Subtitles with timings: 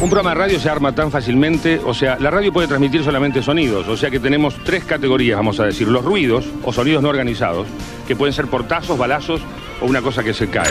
[0.00, 3.42] Un programa de radio se arma tan fácilmente, o sea, la radio puede transmitir solamente
[3.42, 7.08] sonidos, o sea que tenemos tres categorías, vamos a decir, los ruidos o sonidos no
[7.08, 7.66] organizados,
[8.06, 9.40] que pueden ser portazos, balazos
[9.80, 10.70] o una cosa que se cae.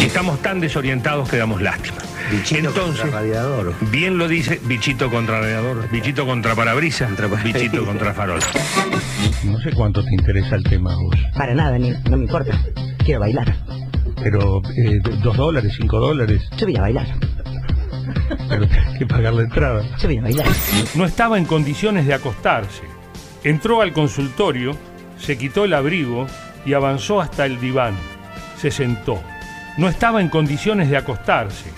[0.00, 1.96] Y estamos tan desorientados que damos lástima.
[2.30, 3.74] Bichito Entonces, contra radiador.
[3.90, 7.10] bien lo dice, bichito contra radiador, bichito contra parabrisas,
[7.42, 8.38] bichito contra farol.
[9.42, 12.56] No sé cuánto te interesa el tema vos, Para nada, ni, no me importa.
[13.04, 13.52] Quiero bailar.
[14.22, 17.06] pero eh, dos dólares, cinco dólares, Yo voy a bailar.
[18.48, 18.66] Pero
[18.98, 19.84] que pagar la entrada.
[19.98, 20.46] Yo voy a bailar.
[20.94, 22.82] No estaba en condiciones de acostarse.
[23.44, 24.76] Entró al consultorio,
[25.18, 26.26] se quitó el abrigo
[26.64, 27.94] y avanzó hasta el diván.
[28.58, 29.22] Se sentó.
[29.76, 31.70] No estaba en condiciones de acostarse.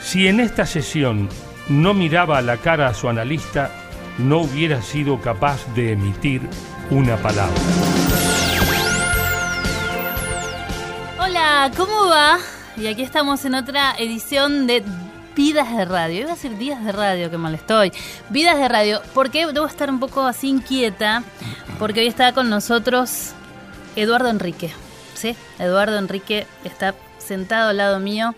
[0.00, 1.28] Si en esta sesión
[1.68, 3.70] no miraba a la cara a su analista,
[4.18, 6.42] no hubiera sido capaz de emitir
[6.90, 7.54] una palabra.
[11.18, 12.38] Hola, ¿cómo va?
[12.76, 14.82] Y aquí estamos en otra edición de
[15.36, 16.20] Vidas de Radio.
[16.20, 17.92] Iba a decir días de radio, que mal estoy.
[18.30, 19.02] Vidas de Radio.
[19.14, 21.24] ¿Por qué debo estar un poco así inquieta?
[21.78, 23.32] Porque hoy está con nosotros
[23.96, 24.70] Eduardo Enrique.
[25.14, 25.36] ¿Sí?
[25.58, 28.34] Eduardo Enrique está sentado al lado mío,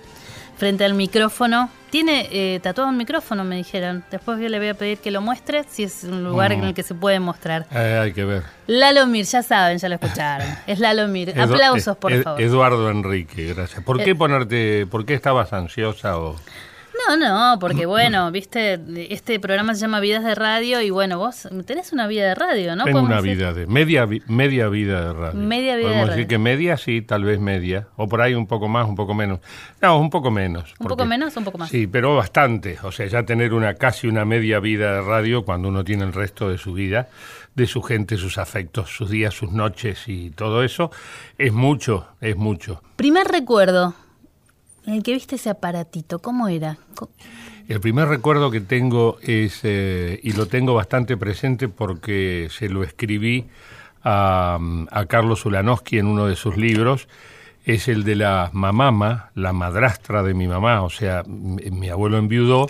[0.57, 1.69] frente al micrófono.
[1.91, 4.03] Tiene eh, tatuado un micrófono, me dijeron.
[4.11, 6.75] Después yo le voy a pedir que lo muestre, si es un lugar en el
[6.75, 7.67] que se puede mostrar.
[7.71, 8.43] hay que ver.
[8.67, 10.47] Lalo Mir, ya saben, ya lo escucharon.
[10.67, 11.39] Es Lalo Mir.
[11.39, 12.41] Aplausos, por favor.
[12.41, 13.83] Eduardo Enrique, gracias.
[13.83, 16.37] ¿Por qué ponerte, por qué estabas ansiosa o...?
[17.09, 18.81] No, no, porque bueno, viste,
[19.11, 22.75] este programa se llama Vidas de Radio y bueno, vos tenés una vida de radio,
[22.75, 22.85] ¿no?
[22.85, 23.37] Tengo una decir.
[23.37, 25.41] vida de media media vida de radio.
[25.41, 26.17] Media vida de Podemos radio.
[26.17, 29.15] decir que media sí, tal vez media, o por ahí un poco más, un poco
[29.15, 29.41] menos.
[29.81, 30.75] No, un poco menos.
[30.81, 31.71] ¿Un poco menos un poco más?
[31.71, 32.79] Sí, pero bastante.
[32.83, 36.13] O sea, ya tener una casi una media vida de radio cuando uno tiene el
[36.13, 37.09] resto de su vida,
[37.55, 40.91] de su gente, sus afectos, sus días, sus noches y todo eso,
[41.39, 42.83] es mucho, es mucho.
[42.97, 43.95] Primer recuerdo
[44.87, 46.79] en el que viste ese aparatito, ¿cómo era?
[47.69, 52.85] El primer recuerdo que tengo es, eh, y lo tengo bastante presente porque se lo
[52.85, 53.47] escribí
[54.05, 54.59] a,
[54.91, 57.09] a Carlos Ulanowski en uno de sus libros,
[57.65, 62.69] es el de la mamama, la madrastra de mi mamá, o sea, mi abuelo enviudó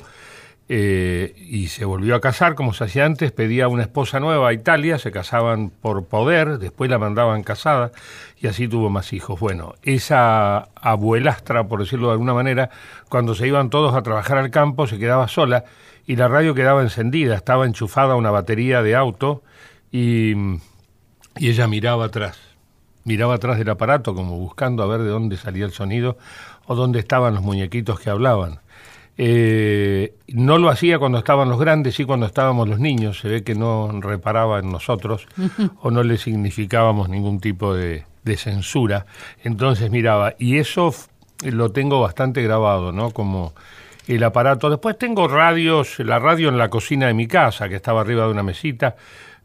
[0.69, 4.53] eh, y se volvió a casar como se hacía antes, pedía una esposa nueva a
[4.53, 7.93] Italia, se casaban por poder, después la mandaban casada
[8.41, 9.39] y así tuvo más hijos.
[9.39, 12.71] Bueno, esa abuelastra, por decirlo de alguna manera,
[13.09, 15.65] cuando se iban todos a trabajar al campo se quedaba sola
[16.05, 19.45] y la radio quedaba encendida, estaba enchufada a una batería de auto
[19.93, 20.35] y,
[21.37, 22.39] y ella miraba atrás,
[23.05, 26.19] miraba atrás del aparato como buscando a ver de dónde salía el sonido
[26.67, 28.66] o dónde estaban los muñequitos que hablaban.
[29.19, 33.21] Eh, no lo hacía cuando estaban los grandes, sí cuando estábamos los niños.
[33.21, 35.27] Se ve que no reparaba en nosotros
[35.81, 39.07] o no le significábamos ningún tipo de, de censura.
[39.43, 40.95] Entonces miraba, y eso
[41.43, 43.11] lo tengo bastante grabado, ¿no?
[43.11, 43.55] Como
[44.07, 44.71] el aparato.
[44.71, 48.31] Después tengo radios, la radio en la cocina de mi casa, que estaba arriba de
[48.31, 48.97] una mesita.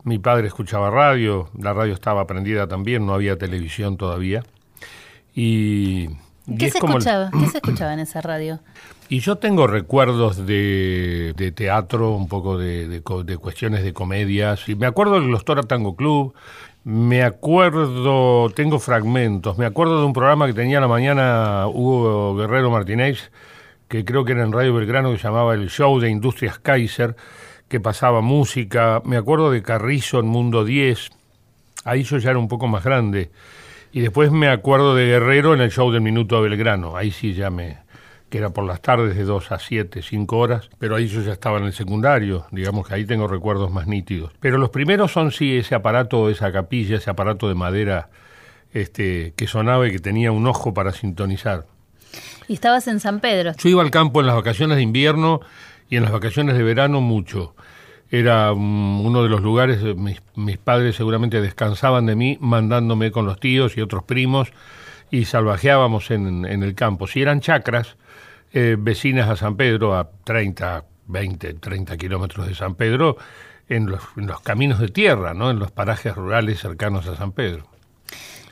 [0.03, 4.43] Mi padre escuchaba radio, la radio estaba prendida también, no había televisión todavía.
[5.35, 6.09] Y,
[6.57, 7.29] ¿Qué es se el- escuchaba?
[7.39, 8.59] ¿Qué se escuchaba en esa radio?
[9.09, 14.69] y yo tengo recuerdos de, de teatro, un poco de, de cuestiones de comedias.
[14.69, 16.33] Y me acuerdo del Glostora Tango Club,
[16.85, 22.37] me acuerdo, tengo fragmentos, me acuerdo de un programa que tenía a la mañana Hugo
[22.37, 23.31] Guerrero Martínez,
[23.89, 27.17] que creo que era en Radio Belgrano, que se llamaba El Show de Industrias Kaiser,
[27.67, 29.01] que pasaba música.
[29.03, 31.09] Me acuerdo de Carrizo en Mundo 10,
[31.83, 33.29] ahí yo ya era un poco más grande.
[33.93, 36.95] Y después me acuerdo de Guerrero en el show del Minuto a Belgrano.
[36.95, 37.79] Ahí sí ya me.
[38.29, 40.69] que era por las tardes de 2 a 7, 5 horas.
[40.79, 42.45] Pero ahí yo ya estaba en el secundario.
[42.51, 44.31] Digamos que ahí tengo recuerdos más nítidos.
[44.39, 48.09] Pero los primeros son sí ese aparato, esa capilla, ese aparato de madera
[48.73, 51.65] este, que sonaba y que tenía un ojo para sintonizar.
[52.47, 53.53] Y estabas en San Pedro.
[53.57, 55.41] Yo iba al campo en las vacaciones de invierno
[55.89, 57.55] y en las vacaciones de verano mucho.
[58.11, 63.11] Era mm, uno de los lugares, eh, mis, mis padres seguramente descansaban de mí mandándome
[63.11, 64.51] con los tíos y otros primos
[65.09, 67.07] y salvajeábamos en, en el campo.
[67.07, 67.97] Si eran chacras,
[68.53, 73.15] eh, vecinas a San Pedro, a 30, 20, 30 kilómetros de San Pedro,
[73.69, 74.01] en los,
[74.43, 75.49] caminos de tierra, ¿no?
[75.49, 77.65] en los parajes rurales cercanos a San Pedro.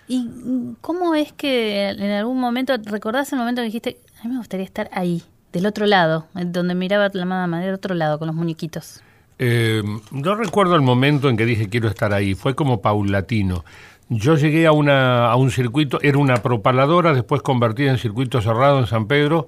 [0.08, 4.38] ¿Y cómo es que en algún momento, recordás el momento que dijiste, a mí me
[4.38, 5.22] gustaría estar ahí,
[5.52, 9.04] del otro lado, donde miraba la mamá, del otro lado, con los muñequitos?
[9.42, 9.82] Eh,
[10.12, 13.64] no recuerdo el momento en que dije quiero estar ahí, fue como paulatino.
[14.10, 18.88] Yo llegué a, una, un circuito, era una propaladora, después convertida en circuito cerrado en
[18.88, 19.48] San Pedro.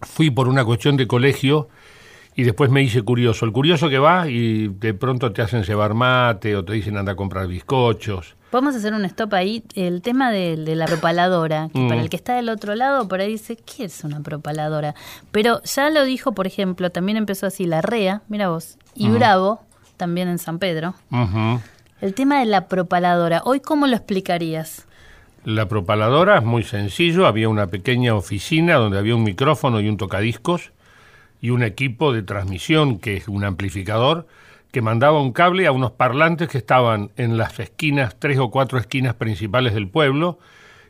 [0.00, 1.68] Fui por una cuestión de colegio
[2.34, 3.44] y después me hice curioso.
[3.44, 7.12] El curioso que va y de pronto te hacen llevar mate o te dicen anda
[7.12, 8.37] a comprar bizcochos.
[8.50, 9.62] Podemos hacer un stop ahí.
[9.74, 11.88] El tema de, de la propaladora, que Mm.
[11.88, 14.94] para el que está del otro lado, por ahí dice, ¿qué es una propaladora?
[15.30, 19.60] Pero ya lo dijo, por ejemplo, también empezó así la REA, mira vos, y Bravo,
[19.98, 20.94] también en San Pedro.
[22.00, 24.86] El tema de la propaladora, ¿hoy cómo lo explicarías?
[25.44, 29.96] La propaladora es muy sencillo, había una pequeña oficina donde había un micrófono y un
[29.96, 30.72] tocadiscos
[31.40, 34.26] y un equipo de transmisión que es un amplificador
[34.72, 38.78] que mandaba un cable a unos parlantes que estaban en las esquinas, tres o cuatro
[38.78, 40.38] esquinas principales del pueblo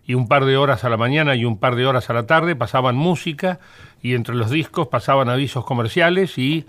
[0.04, 2.26] y un par de horas a la mañana y un par de horas a la
[2.26, 3.60] tarde pasaban música
[4.02, 6.66] y entre los discos pasaban avisos comerciales y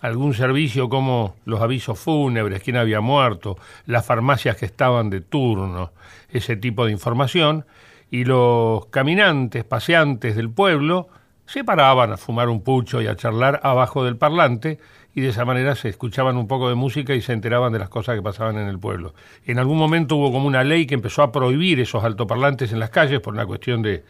[0.00, 3.56] algún servicio como los avisos fúnebres, quién había muerto,
[3.86, 5.92] las farmacias que estaban de turno,
[6.28, 7.64] ese tipo de información,
[8.10, 11.08] y los caminantes, paseantes del pueblo
[11.46, 14.78] se paraban a fumar un pucho y a charlar abajo del parlante
[15.14, 17.88] y de esa manera se escuchaban un poco de música y se enteraban de las
[17.88, 19.14] cosas que pasaban en el pueblo.
[19.44, 22.90] En algún momento hubo como una ley que empezó a prohibir esos altoparlantes en las
[22.90, 24.04] calles por una cuestión de,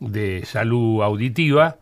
[0.00, 1.76] de salud auditiva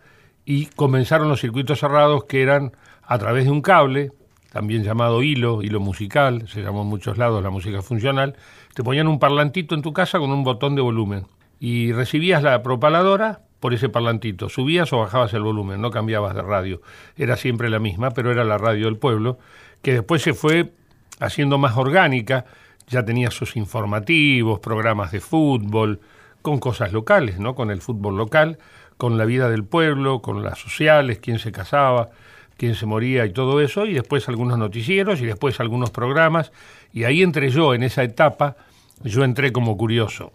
[0.44, 2.72] y comenzaron los circuitos cerrados que eran
[3.02, 4.12] a través de un cable,
[4.52, 8.36] también llamado hilo, hilo musical, se llamó en muchos lados la música funcional,
[8.74, 11.26] te ponían un parlantito en tu casa con un botón de volumen
[11.58, 16.42] y recibías la propaladora por ese parlantito, subías o bajabas el volumen, no cambiabas de
[16.42, 16.80] radio,
[17.16, 19.38] era siempre la misma, pero era la radio del pueblo,
[19.82, 20.72] que después se fue
[21.20, 22.46] haciendo más orgánica,
[22.88, 26.00] ya tenía sus informativos, programas de fútbol,
[26.42, 27.54] con cosas locales, ¿no?
[27.54, 28.58] Con el fútbol local,
[28.96, 32.10] con la vida del pueblo, con las sociales, quién se casaba,
[32.56, 36.52] quién se moría y todo eso, y después algunos noticieros y después algunos programas,
[36.92, 38.56] y ahí entré yo en esa etapa,
[39.02, 40.32] yo entré como curioso,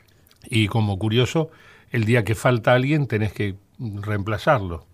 [0.47, 1.49] y como curioso,
[1.91, 4.85] el día que falta alguien tenés que reemplazarlo.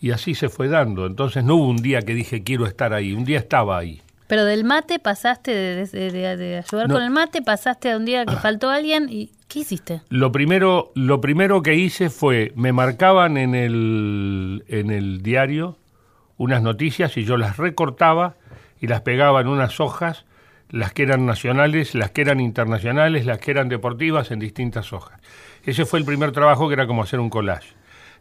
[0.00, 3.12] Y así se fue dando, entonces no hubo un día que dije quiero estar ahí,
[3.12, 4.00] un día estaba ahí.
[4.28, 6.94] Pero del mate pasaste de, de- de- de ayudar No.
[6.94, 10.02] con el mate, pasaste a un día que faltó alguien y ¿qué hiciste?
[10.08, 15.76] Lo primero, lo primero que hice fue, me marcaban en el, en el diario
[16.36, 18.36] unas noticias y yo las recortaba
[18.80, 20.24] y las pegaba en unas hojas,
[20.70, 25.20] las que eran nacionales, las que eran internacionales, las que eran deportivas, en distintas hojas.
[25.64, 27.74] Ese fue el primer trabajo que era como hacer un collage.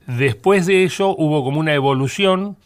[0.07, 2.57] Después de eso hubo como una evolución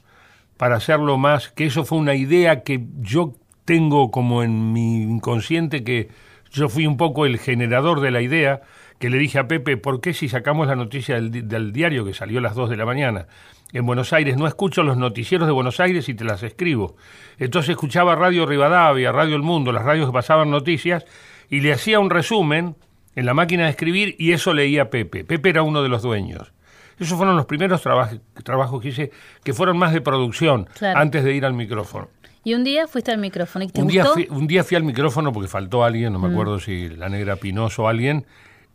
[0.58, 3.34] para hacerlo más, que eso fue una idea que yo
[3.66, 6.10] tengo como en mi inconsciente, que
[6.52, 8.62] yo fui un poco el generador de la idea,
[9.00, 12.14] que le dije a Pepe, ¿por qué si sacamos la noticia del, del diario que
[12.14, 13.28] salió a las 2 de la mañana
[13.74, 16.96] en Buenos Aires, no escucho los noticieros de Buenos Aires y te las escribo?
[17.40, 21.06] Entonces escuchaba Radio Rivadavia, Radio El Mundo, las radios que pasaban noticias,
[21.50, 22.75] y le hacía un resumen
[23.15, 25.24] en la máquina de escribir y eso leía Pepe.
[25.24, 26.51] Pepe era uno de los dueños.
[27.00, 29.12] Esos fueron los primeros trabaj- trabajos que hice,
[29.44, 31.00] que fueron más de producción, Claro.
[31.00, 32.07] antes de ir al micrófono.
[32.44, 34.83] Y un día fuiste al micrófono y te Un día, fui, un día fui al
[34.83, 38.25] micrófono porque faltó alguien, no me acuerdo si la negra Pinoso o alguien.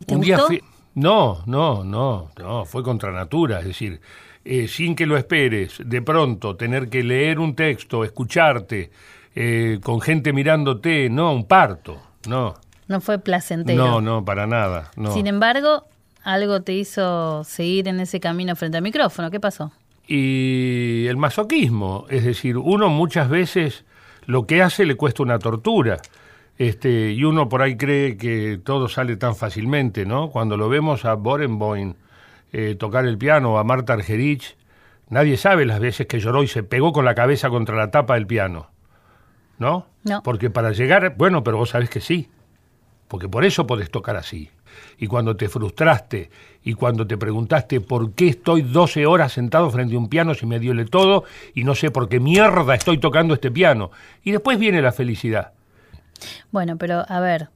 [0.05, 0.47] ¿Te un día gustó?
[0.47, 0.61] fui.
[0.95, 4.01] No, no, no, no, fue contra natura, es decir,
[4.43, 8.89] eh, sin que lo esperes, de pronto tener que leer un texto, escucharte,
[9.35, 12.55] eh, con gente mirándote, no, un parto, no,
[12.89, 13.81] No fue placentero.
[13.81, 15.13] no, no, para nada, no.
[15.13, 15.85] Sin embargo,
[16.23, 19.31] algo te hizo seguir en ese camino frente al micrófono.
[19.31, 19.71] ¿Qué pasó?
[20.09, 23.85] y el masoquismo, es decir, uno muchas veces
[24.25, 25.99] lo que hace le cuesta una tortura.
[26.57, 30.31] Este, y uno por ahí cree que todo sale tan fácilmente, ¿no?
[30.31, 31.93] Cuando lo vemos a Borenboim
[32.51, 34.57] eh, tocar el piano, o a Marta Argerich,
[35.09, 38.15] nadie sabe las veces que lloró y se pegó con la cabeza contra la tapa
[38.15, 38.71] del piano,
[39.59, 39.85] ¿no?
[40.03, 40.23] No.
[40.23, 42.29] Porque para llegar, bueno, pero vos sabés que sí,
[43.09, 44.49] porque por eso podés tocar así.
[44.99, 46.29] Y cuando te frustraste
[46.63, 50.45] y cuando te preguntaste por qué estoy 12 horas sentado frente a un piano si
[50.45, 51.25] me duele todo
[51.55, 53.91] y no sé por qué mierda estoy tocando este piano.
[54.23, 55.51] Y después viene la felicidad.
[56.51, 57.49] Bueno, pero a ver.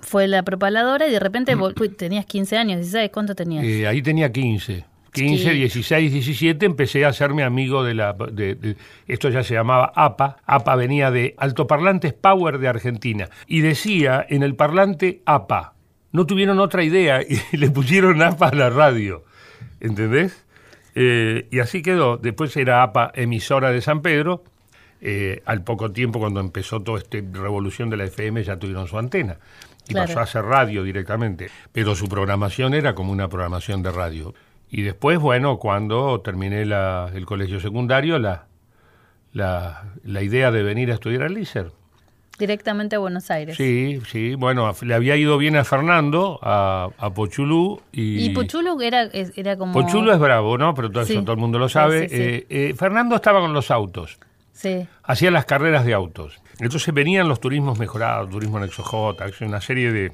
[0.00, 3.62] Fue la propaladora y de repente uy, tenías 15 años, 16, ¿cuánto tenías?
[3.62, 4.84] Eh, ahí tenía 15.
[5.12, 5.56] 15, Sí.
[5.58, 8.12] 16, 17 empecé a hacerme amigo de la...
[8.12, 8.76] de- de-
[9.08, 10.36] esto ya se llamaba APA.
[10.46, 13.28] APA venía de Altoparlantes Power de Argentina.
[13.46, 15.74] Y decía en el parlante APA.
[16.12, 17.20] No tuvieron otra idea
[17.52, 19.24] y le pusieron APA a la radio.
[19.80, 20.44] ¿Entendés?
[20.94, 22.16] Eh, y así quedó.
[22.16, 24.44] Después era APA emisora de San Pedro.
[25.02, 28.98] Eh, al poco tiempo, cuando empezó toda esta revolución de la FM, ya tuvieron su
[28.98, 29.38] antena.
[29.88, 30.08] Y Claro.
[30.08, 31.48] pasó a hacer radio directamente.
[31.72, 34.34] Pero su programación era como una programación de radio.
[34.70, 38.46] Y después, bueno, cuando terminé la- el colegio secundario, la,
[39.32, 41.72] la, la idea de venir a estudiar al LICER.
[42.38, 43.56] directamente a Buenos Aires.
[43.56, 47.80] Sí, sí, bueno, le había ido bien a Fernando, a, a Pochulú.
[47.92, 49.72] Y, Y Pochulu era, era como...
[49.74, 50.72] Pochulú es bravo, ¿no?
[50.74, 51.12] Pero todo Sí.
[51.12, 52.08] eso todo el mundo lo sabe.
[52.08, 52.22] sí, sí.
[52.22, 54.18] Eh, eh, Fernando estaba con los autos.
[54.52, 54.86] Sí.
[55.04, 56.38] hacía las carreras de autos.
[56.60, 60.12] Entonces venían los turismos mejorados, turismo en ExoJ, una serie de,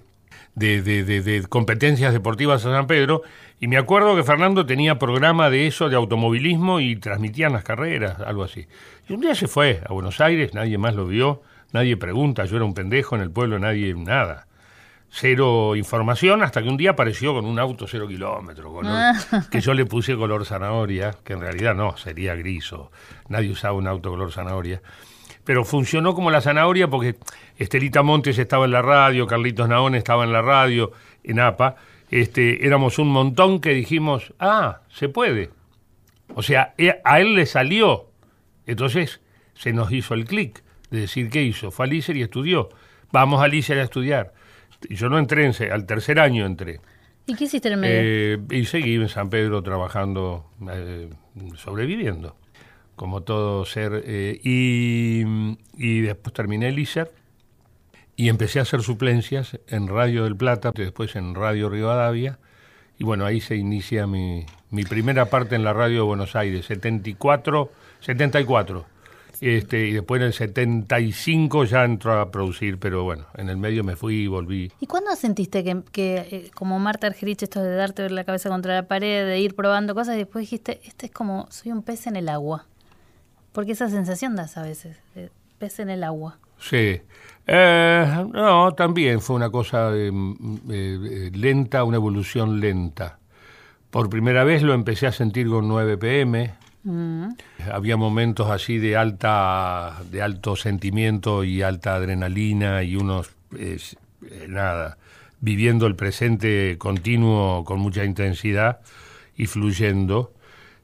[0.55, 3.23] de, de- de- de competencias deportivas a San Pedro.
[3.61, 8.21] Y me acuerdo que Fernando tenía programa de eso, de automovilismo, y transmitían las carreras,
[8.21, 8.67] algo así.
[9.09, 12.57] Y un día se fue a Buenos Aires, nadie más lo vio, nadie pregunta, yo
[12.57, 14.47] era un pendejo en el pueblo, nadie, nada.
[15.09, 19.15] Cero información, hasta que un día apareció con un auto cero kilómetros, color-
[19.51, 22.91] que yo le puse color zanahoria, que en realidad no, sería gris o
[23.29, 24.83] nadie usaba un auto color zanahoria.
[25.47, 27.15] Pero funcionó como la zanahoria porque
[27.57, 31.77] Estelita Montes estaba en la radio, Carlitos Naón estaba en la radio, en APA.
[32.11, 35.51] Este, éramos un montón que dijimos, ah, se puede.
[36.35, 38.11] O sea, e- a él le salió.
[38.67, 39.21] Entonces
[39.55, 41.71] se nos hizo el clic de decir qué hizo.
[41.71, 42.69] Fue a Lícer y estudió.
[43.13, 44.35] Vamos a Lícer a estudiar.
[44.89, 46.81] Y Yo no entré, en al tercer año entré.
[47.27, 48.01] ¿Y qué hiciste en el medio?
[48.03, 51.09] Eh, y seguí en San Pedro trabajando, eh,
[51.57, 52.37] sobreviviendo,
[52.97, 54.03] como todo ser.
[54.05, 55.23] eh, y,
[55.77, 57.13] y después terminé el ISER
[58.17, 62.39] y empecé a hacer suplencias en Radio del Plata, después en Radio Rivadavia.
[62.99, 66.65] Y bueno, ahí se inicia mi, mi primera parte en la radio de Buenos Aires,
[66.65, 68.87] 74, 74.
[69.43, 73.85] Este, y después en el 75 ya entró a producir, pero bueno, en el medio
[73.85, 74.73] me fui y volví.
[74.81, 78.75] ¿Y cuándo sentiste que, que, eh, como Marta Argerich, esto de darte la cabeza contra
[78.75, 82.07] la pared, de ir probando cosas, y después dijiste, este es como, soy un pez
[82.07, 82.65] en el agua?
[83.57, 84.99] Porque esa sensación das a veces,
[85.57, 86.37] pez en el agua.
[86.61, 87.01] Sí.
[87.47, 90.11] Eh, no, también fue una cosa eh, eh,
[90.69, 93.19] eh, lenta, una evolución lenta.
[93.89, 96.53] Por primera vez lo empecé a sentir con 9 pm.
[96.85, 97.29] Mm.
[97.73, 103.31] Había momentos así de alta, de alto sentimiento y alta adrenalina y unos,
[104.49, 104.99] nada,
[105.41, 108.81] viviendo el presente continuo con mucha intensidad
[109.35, 110.35] y fluyendo.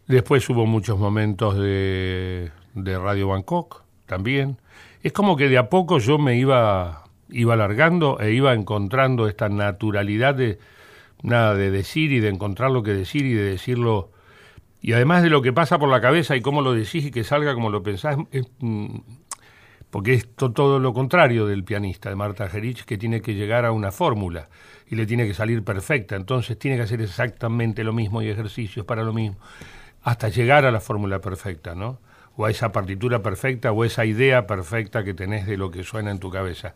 [0.09, 4.59] Después hubo muchos momentos de, de Radio Bangkok también.
[5.02, 9.49] Es como que de a poco yo me iba, iba alargando e iba encontrando esta
[9.49, 10.59] naturalidad de
[11.23, 14.11] nada de decir y de encontrar lo que decir y de decirlo.
[14.81, 17.25] Y además de lo que pasa por la cabeza y cómo lo decís y que
[17.25, 18.97] salga como lo pensás, es, mm,
[19.91, 23.64] porque es to- todo lo contrario del pianista, de Marta Gerich, que tiene que llegar
[23.64, 24.49] a una fórmula
[24.88, 26.17] y le tiene que salir perfecta.
[26.17, 29.37] Entonces tiene que hacer exactamente lo mismo y ejercicios para lo mismo,
[30.02, 31.99] hasta llegar a la fórmula perfecta, ¿no?
[32.37, 36.11] O a esa partitura perfecta o esa idea perfecta que tenés de lo que suena
[36.11, 36.75] en tu cabeza.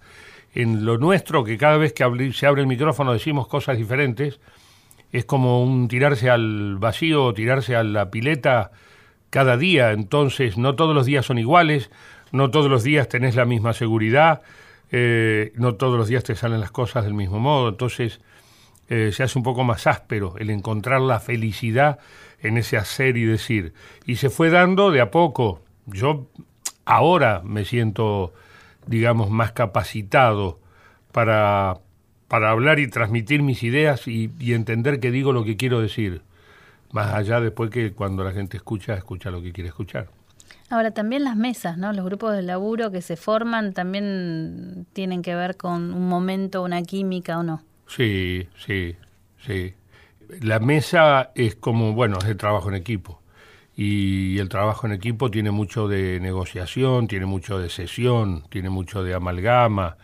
[0.55, 4.41] En lo nuestro, que cada vez que se abre el micrófono decimos cosas diferentes,
[5.13, 8.71] es como un tirarse al vacío o tirarse a la pileta
[9.31, 11.91] cada día, entonces no todos los días son iguales,
[12.33, 14.43] no todos los días tenés la misma seguridad,
[14.91, 18.21] eh, no todos los días te salen las cosas del mismo modo, entonces
[18.89, 21.99] eh, se hace un poco más áspero el encontrar la felicidad
[22.41, 23.73] en ese hacer y decir.
[24.07, 25.63] Y se fue dando de a poco.
[25.87, 26.29] Yo
[26.85, 28.33] ahora me siento,
[28.87, 30.59] digamos, más capacitado
[31.13, 31.79] para,
[32.29, 36.23] para hablar y transmitir mis ideas y, y entender que digo lo que quiero decir.
[36.93, 40.09] Más allá después que cuando la gente escucha, escucha lo que quiere escuchar.
[40.69, 41.93] Ahora, también las mesas, ¿no?
[41.93, 46.83] Los grupos de laburo que se forman también tienen que ver con un momento, una
[46.83, 47.63] química o no.
[47.87, 48.97] Sí, sí,
[49.47, 49.75] sí.
[50.41, 53.23] La mesa es como, bueno, es el trabajo en equipo.
[53.77, 59.03] Y el trabajo en equipo tiene mucho de negociación, tiene mucho de sesión, tiene mucho
[59.05, 59.99] de amalgama,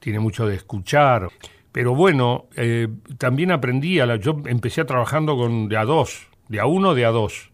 [0.00, 1.28] tiene mucho de escuchar.
[1.72, 6.60] Pero bueno, eh, también aprendí, a la, yo empecé trabajando con de a dos, de
[6.60, 7.50] a uno, de a dos.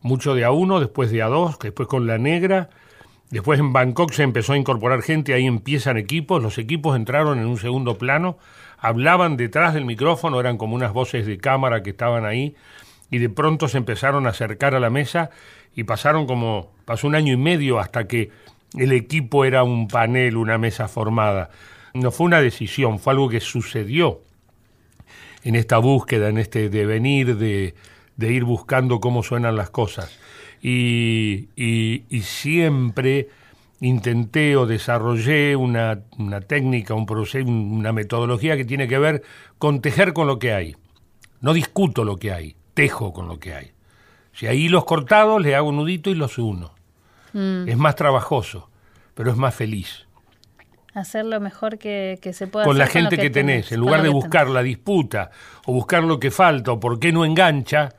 [0.00, 2.70] Mucho de a uno, después de a dos, después con la negra.
[3.30, 7.46] Después en Bangkok se empezó a incorporar gente, ahí empiezan equipos, los equipos entraron en
[7.46, 8.38] un segundo plano,
[8.78, 12.54] hablaban detrás del micrófono, eran como unas voces de cámara que estaban ahí,
[13.10, 15.30] y de pronto se empezaron a acercar a la mesa
[15.74, 18.30] y pasaron como, pasó un año y medio hasta que
[18.76, 21.50] el equipo era un panel, una mesa formada.
[21.94, 24.20] No fue una decisión, fue algo que sucedió
[25.44, 27.74] en esta búsqueda, en este devenir de,
[28.16, 30.18] de ir buscando cómo suenan las cosas.
[30.60, 33.28] Y, y, y siempre
[33.80, 39.22] intenté o desarrollé una, una técnica, un proceso, una metodología que tiene que ver
[39.58, 40.76] con tejer con lo que hay.
[41.40, 43.72] No discuto lo que hay, tejo con lo que hay.
[44.32, 46.74] Si hay hilos cortados, le hago un nudito y los uno.
[47.32, 47.68] Mm.
[47.68, 48.70] Es más trabajoso,
[49.14, 50.06] pero es más feliz.
[50.94, 54.08] Hacer lo mejor que, que se pueda Con la gente que tenés, en lugar de
[54.08, 54.54] buscar tenés.
[54.54, 55.30] la disputa
[55.66, 57.90] o buscar lo que falta o por qué no engancha,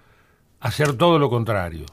[0.60, 1.86] hacer todo lo contrario.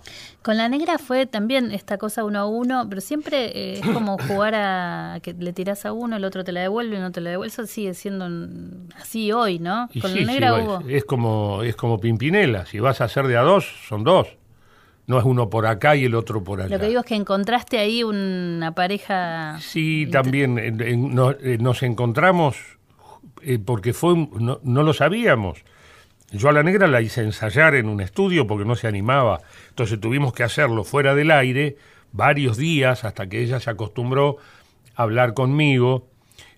[0.44, 4.18] Con la negra fue también esta cosa uno a uno, pero siempre eh, es como
[4.28, 7.20] jugar a que le tiras a uno, el otro te la devuelve y no te
[7.22, 7.50] la devuelve.
[7.50, 9.88] Eso sigue siendo un- así hoy, ¿no?
[9.94, 10.80] Y Con sí, la negra sí, hubo.
[10.88, 14.28] es, como es como Pimpinela, si vas a hacer de a dos, son dos.
[15.06, 16.76] No es uno por acá y el otro por allá.
[16.76, 19.58] Lo que digo es que encontraste ahí una pareja.
[19.60, 22.56] Sí, también en- en- no- eh, nos encontramos
[23.42, 25.58] eh, porque fue no, no lo sabíamos.
[26.34, 29.40] Yo a la negra la hice ensayar en un estudio porque no se animaba.
[29.68, 31.76] Entonces tuvimos que hacerlo fuera del aire
[32.10, 34.38] varios días hasta que ella se acostumbró
[34.96, 36.08] a hablar conmigo.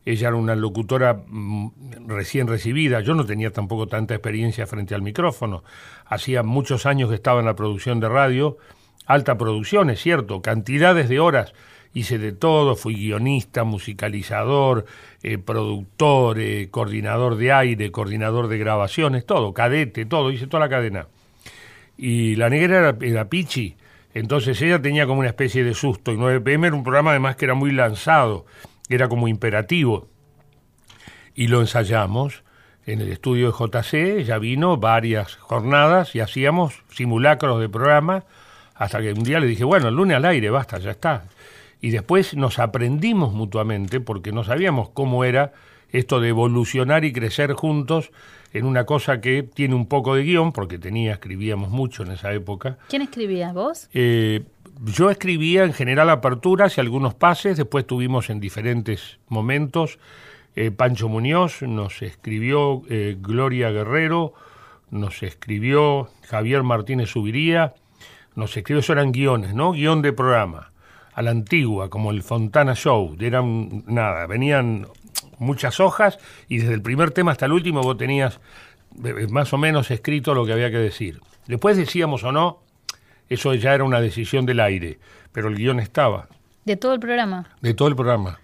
[0.06, 3.00] Ella era una locutora mm, recién recibida.
[3.00, 5.62] Yo no tenía tampoco tanta experiencia frente al micrófono.
[6.06, 8.56] Hacía muchos años que estaba en la producción de radio.
[9.04, 11.52] Alta producción, es cierto, cantidades de horas.
[11.96, 14.84] Hice de todo, fui guionista, musicalizador,
[15.22, 20.68] eh, productor, eh, coordinador de aire, coordinador de grabaciones, todo, cadete, todo, hice toda la
[20.68, 21.06] cadena.
[21.96, 23.76] Y la negra era, Pichi,
[24.12, 26.12] entonces ella tenía como una especie de susto.
[26.12, 28.44] Y 9pm era un programa además que era muy lanzado,
[28.90, 30.10] era como imperativo.
[31.34, 32.44] Y lo ensayamos
[32.84, 38.24] en el estudio de JC, ella vino varias jornadas y hacíamos simulacros de programa
[38.74, 41.24] hasta que un día le dije, bueno, el lunes al aire, basta, ya está.
[41.86, 45.52] Y después nos aprendimos mutuamente porque no sabíamos cómo era
[45.92, 48.10] esto de evolucionar y crecer juntos
[48.52, 52.32] en una cosa que tiene un poco de guion, porque tenía, escribíamos mucho en esa
[52.32, 52.76] época.
[52.88, 53.52] ¿Quién escribía?
[53.52, 53.88] ¿Vos?
[53.94, 54.42] Eh,
[54.84, 60.00] yo escribía en general aperturas y algunos pases, después tuvimos en diferentes momentos.
[60.56, 64.34] eh, Pancho Muñoz nos escribió, eh, Gloria Guerrero
[64.90, 67.74] nos escribió, Javier Martínez Subiría,
[68.34, 69.70] nos escribió, eso eran guiones, ¿no?
[69.70, 70.72] Guión de programa,
[71.16, 74.86] a la antigua, como el Fontana Show, eran nada, venían
[75.38, 78.38] muchas hojas y desde el primer tema hasta el último vos tenías
[79.02, 81.20] eh, más o menos escrito lo que había que decir.
[81.46, 82.58] Después decíamos o no,
[83.30, 84.98] eso ya era una decisión del aire,
[85.32, 86.28] pero el guion estaba,
[86.66, 87.48] De todo el programa.
[87.62, 88.38] de todo el programa.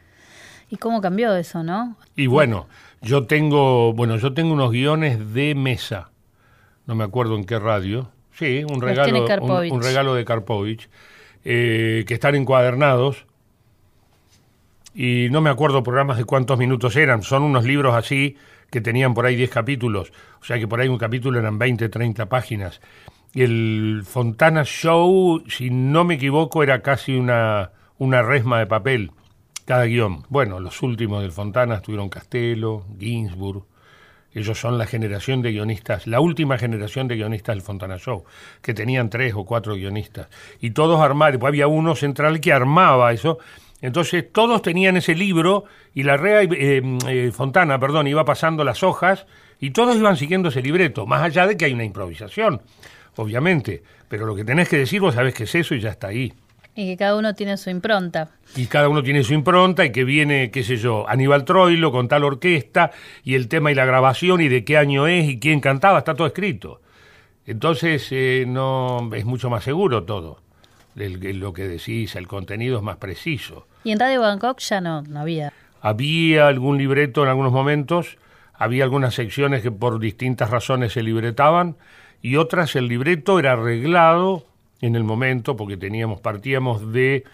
[0.70, 1.98] ¿Y cómo cambió eso, no?
[2.16, 2.68] Y bueno,
[3.02, 6.10] yo tengo, bueno, yo tengo unos guiones de mesa.
[6.86, 8.08] No me acuerdo en qué radio.
[8.32, 10.88] Sí, un regalo, un, un regalo de Karpovich,
[11.44, 13.26] eh, que están encuadernados.
[14.94, 17.22] Y no me acuerdo programas de cuántos minutos eran.
[17.22, 18.36] Son unos libros así
[18.70, 20.12] que tenían por ahí 10 capítulos.
[20.40, 22.80] O sea que por ahí un capítulo eran 20, 30 páginas.
[23.34, 29.12] Y el Fontana Show, si no me equivoco, era casi una, una resma de papel,
[29.64, 30.24] cada guion.
[30.28, 33.64] Bueno, los últimos del Fontana estuvieron Castelo, Ginsburg.
[34.34, 38.24] Ellos son la generación de guionistas, la última generación de guionistas del Fontana Show,
[38.62, 40.28] que tenían tres o cuatro guionistas.
[40.60, 43.38] Y todos armaban, pues había uno central que armaba eso.
[43.82, 48.82] Entonces todos tenían ese libro y la Rea eh, eh, Fontana, perdón, iba pasando las
[48.82, 49.26] hojas
[49.60, 52.62] y todos iban siguiendo ese libreto, más allá de que hay una improvisación,
[53.16, 53.82] obviamente.
[54.08, 56.32] Pero lo que tenés que decir, vos sabés que es eso y ya está ahí.
[56.74, 58.30] Y que cada uno tiene su impronta.
[58.56, 62.08] Y cada uno tiene su impronta y que viene, qué sé yo, Aníbal Troilo con
[62.08, 62.90] tal orquesta
[63.24, 66.14] y el tema y la grabación y de qué año es y quién cantaba, está
[66.14, 66.80] todo escrito.
[67.46, 70.40] Entonces eh, no es mucho más seguro todo.
[70.96, 73.66] El- el- lo que decís, el contenido es más preciso.
[73.84, 75.52] Y en Radio Bangkok ya no, no había.
[75.80, 78.16] Había algún libreto en algunos momentos,
[78.54, 81.76] había algunas secciones que por distintas razones se libretaban
[82.22, 84.46] y otras el libreto era arreglado
[84.82, 87.24] en el momento porque teníamos partíamos de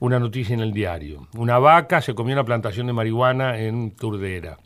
[0.00, 1.28] una noticia en el diario.
[1.34, 4.58] Una vaca se comió una plantación de marihuana en Turdera.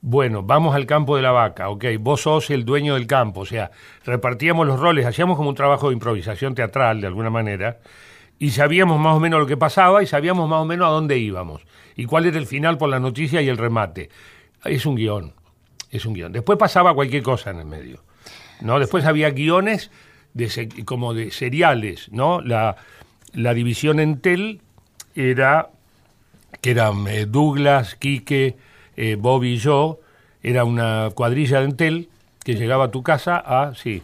[0.00, 3.46] Bueno, vamos al campo de la vaca, ok, vos sos el dueño del campo, o
[3.46, 3.72] sea,
[4.04, 7.80] repartíamos los roles, hacíamos como un trabajo de improvisación teatral de alguna manera,
[8.38, 11.18] y sabíamos más o menos lo que pasaba y sabíamos más o menos a dónde
[11.18, 14.08] íbamos, y cuál era el final por la noticia y el remate.
[14.64, 15.34] Es un guion,
[15.90, 16.30] es un guion.
[16.30, 18.04] Después pasaba cualquier cosa en el medio,
[18.60, 18.78] ¿no?
[18.78, 19.90] Después había guiones
[20.34, 22.40] de como de seriales, ¿no?
[22.40, 22.76] La,
[23.34, 24.60] la división Entel
[25.14, 25.70] era
[26.60, 28.56] que eran eh, Douglas, Quique,
[28.96, 30.00] eh, Bobby y yo,
[30.42, 32.08] era una cuadrilla de Entel
[32.44, 34.02] que llegaba a tu casa a, sí,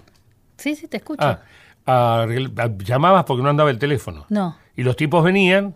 [0.57, 1.23] Sí, sí, te escucho.
[1.25, 1.41] ah,
[1.87, 4.25] a arregl- a- llamabas porque no andaba el teléfono.
[4.29, 4.57] No.
[4.77, 5.75] Y los tipos venían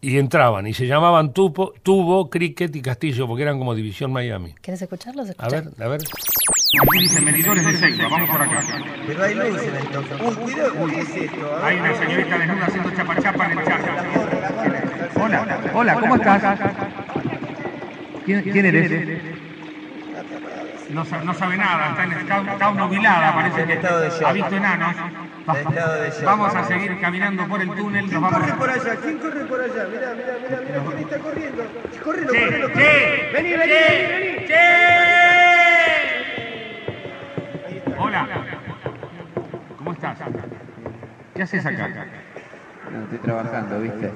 [0.00, 4.54] y entraban y se llamaban Tupo, Tubo, Cricket y Castillo porque eran como División Miami.
[4.62, 5.30] ¿Querés escucharlos?
[5.38, 6.00] A ver, a ver.
[6.92, 8.62] Dice medidores de secta, vamos por acá.
[9.06, 10.14] Pero hay luz en el toque.
[10.22, 11.60] Uy, cuidado, ¿qué es esto?
[11.64, 13.80] Hay una señorita desnuda haciendo chapachapa en el chat.
[15.16, 16.60] Hola, hola, ¿cómo estás?
[18.24, 19.22] ¿Quién, quién eres?
[20.90, 24.96] No, no sabe nada, está, en, está, está parece que ha visto enanos.
[26.24, 28.06] Vamos a seguir caminando por el túnel.
[28.06, 28.96] ¿Quién vamos corre por allá?
[28.96, 29.86] ¿Quién corre por allá?
[29.90, 31.64] Mirá, mirá, mirá, mirá, ¿quién está corriendo?
[32.04, 33.32] Correlo, correlo, correlo.
[33.32, 33.72] Vení, vení, vení,
[34.48, 34.80] vení.
[38.02, 38.26] Hola.
[39.76, 40.18] ¿Cómo estás?
[41.34, 41.86] ¿Qué haces acá?
[42.90, 44.14] No, estoy trabajando, ¿viste?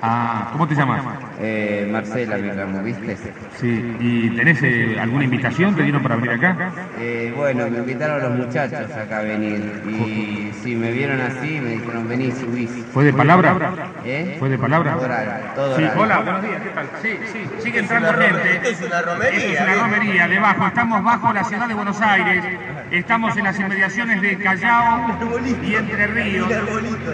[0.00, 1.02] Ah, ¿cómo te llamas?
[1.40, 3.16] Eh, Marcela me llamo, ¿viste?
[3.58, 5.74] Sí, ¿y tenés eh, alguna invitación?
[5.74, 6.70] ¿Te dieron para venir acá?
[7.00, 11.70] Eh, bueno, me invitaron los muchachos acá a venir y si me vieron así me
[11.70, 12.70] dijeron vení, subís.
[12.92, 13.56] ¿Fue de palabra?
[14.04, 14.36] ¿Eh?
[14.38, 14.96] ¿Fue de palabra?
[14.96, 15.98] Oral, todo Sí, oral.
[15.98, 16.86] hola, buenos días, ¿qué tal?
[17.02, 18.70] Sí, sí, sigue entrando gente.
[18.70, 19.52] Es una romería.
[19.52, 20.66] es una romería, debajo.
[20.68, 22.44] Estamos bajo la ciudad de Buenos Aires.
[22.92, 25.18] Estamos en las inmediaciones de Callao
[25.62, 26.48] y Entre Ríos.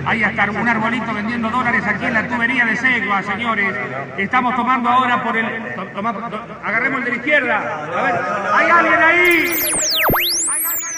[0.04, 3.74] Hay hasta un arbolito vendiendo dólares aquí en la tubería de Segua, señores.
[4.18, 5.46] Estamos tomando ahora por el...
[5.74, 7.84] to- toma- to- agarremos el de la izquierda.
[7.84, 8.14] A ver,
[8.54, 9.44] ¿hay alguien ahí?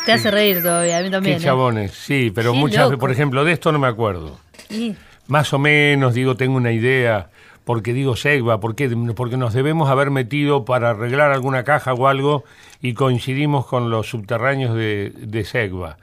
[0.04, 1.36] Te hace reír todavía, a mí también.
[1.38, 1.46] Qué ¿eh?
[1.46, 4.38] chabones, sí, pero Qué muchas veces, por ejemplo, de esto no me acuerdo.
[4.70, 4.94] Y-
[5.26, 7.28] Más o menos, digo, tengo una idea,
[7.64, 8.88] porque digo Segva, ¿por qué?
[9.16, 12.44] Porque nos debemos haber metido para arreglar alguna caja o algo
[12.80, 15.96] y coincidimos con los subterráneos de, de Segva.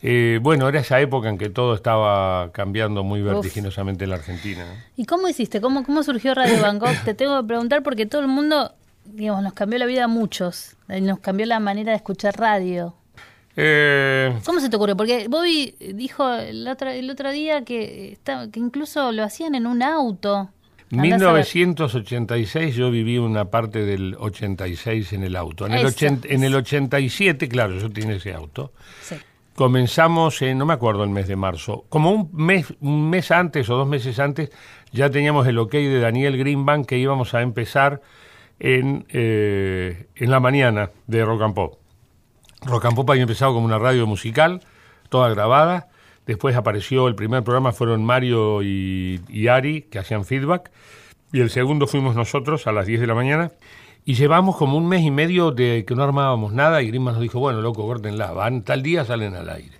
[0.00, 4.64] Eh, bueno, era esa época en que todo estaba cambiando muy vertiginosamente en la Argentina.
[4.96, 5.60] ¿Y cómo hiciste?
[5.60, 7.04] ¿Cómo, ¿Cómo surgió Radio Bangkok?
[7.04, 8.72] Te tengo que preguntar porque todo el mundo,
[9.04, 10.76] digamos, nos cambió la vida a muchos.
[10.88, 12.94] Eh, Nos cambió la manera de escuchar radio.
[13.56, 14.94] Eh, ¿Cómo se te ocurre?
[14.94, 19.66] Porque Bobby dijo el otro, el otro día que, está, que incluso lo hacían en
[19.66, 20.50] un auto.
[20.92, 21.44] Andás a ver.
[21.54, 25.66] 1986 yo viví una parte del 86 en el auto.
[25.66, 25.86] En el.
[25.86, 28.72] 80 en el 87, claro, yo tenía ese auto.
[29.02, 29.16] Sí.
[29.58, 33.68] Comenzamos, en, no me acuerdo el mes de marzo, como un mes, un mes antes
[33.68, 34.52] o dos meses antes,
[34.92, 38.00] ya teníamos el ok de Daniel Greenbank que íbamos a empezar
[38.60, 41.80] en, eh, en la mañana de Rock and Pop.
[42.66, 44.60] Rock and Pop había empezado como una radio musical,
[45.08, 45.88] toda grabada.
[46.24, 50.70] Después apareció, el primer programa fueron Mario y, Ari, que hacían feedback.
[51.32, 53.50] Y el segundo fuimos nosotros a las 10 de la mañana.
[54.08, 56.80] Y llevamos como un mes y medio de que no armábamos nada.
[56.80, 59.76] Y Greenman nos dijo, bueno, loco, córtenla, van tal día, salen al aire.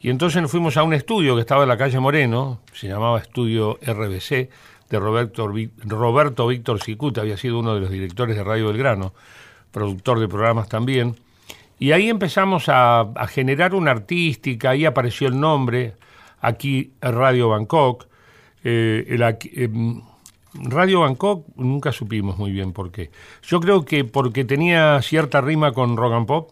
[0.00, 3.20] Y entonces nos fuimos a un estudio que estaba en la calle Moreno, se llamaba
[3.20, 4.50] Estudio RBC,
[4.90, 5.48] de Roberto,
[5.86, 9.14] Roberto Víctor Cicuta, había sido uno de los directores de Radio Belgrano,
[9.70, 11.14] productor de programas también.
[11.78, 15.94] Y ahí empezamos a, generar una artística, ahí apareció el nombre,
[16.40, 18.08] aquí Radio Bangkok.
[18.64, 20.02] eh, el em,
[20.54, 23.10] Radio Bangkok nunca supimos muy bien por qué.
[23.42, 26.50] Yo creo que porque tenía cierta rima con rock and pop,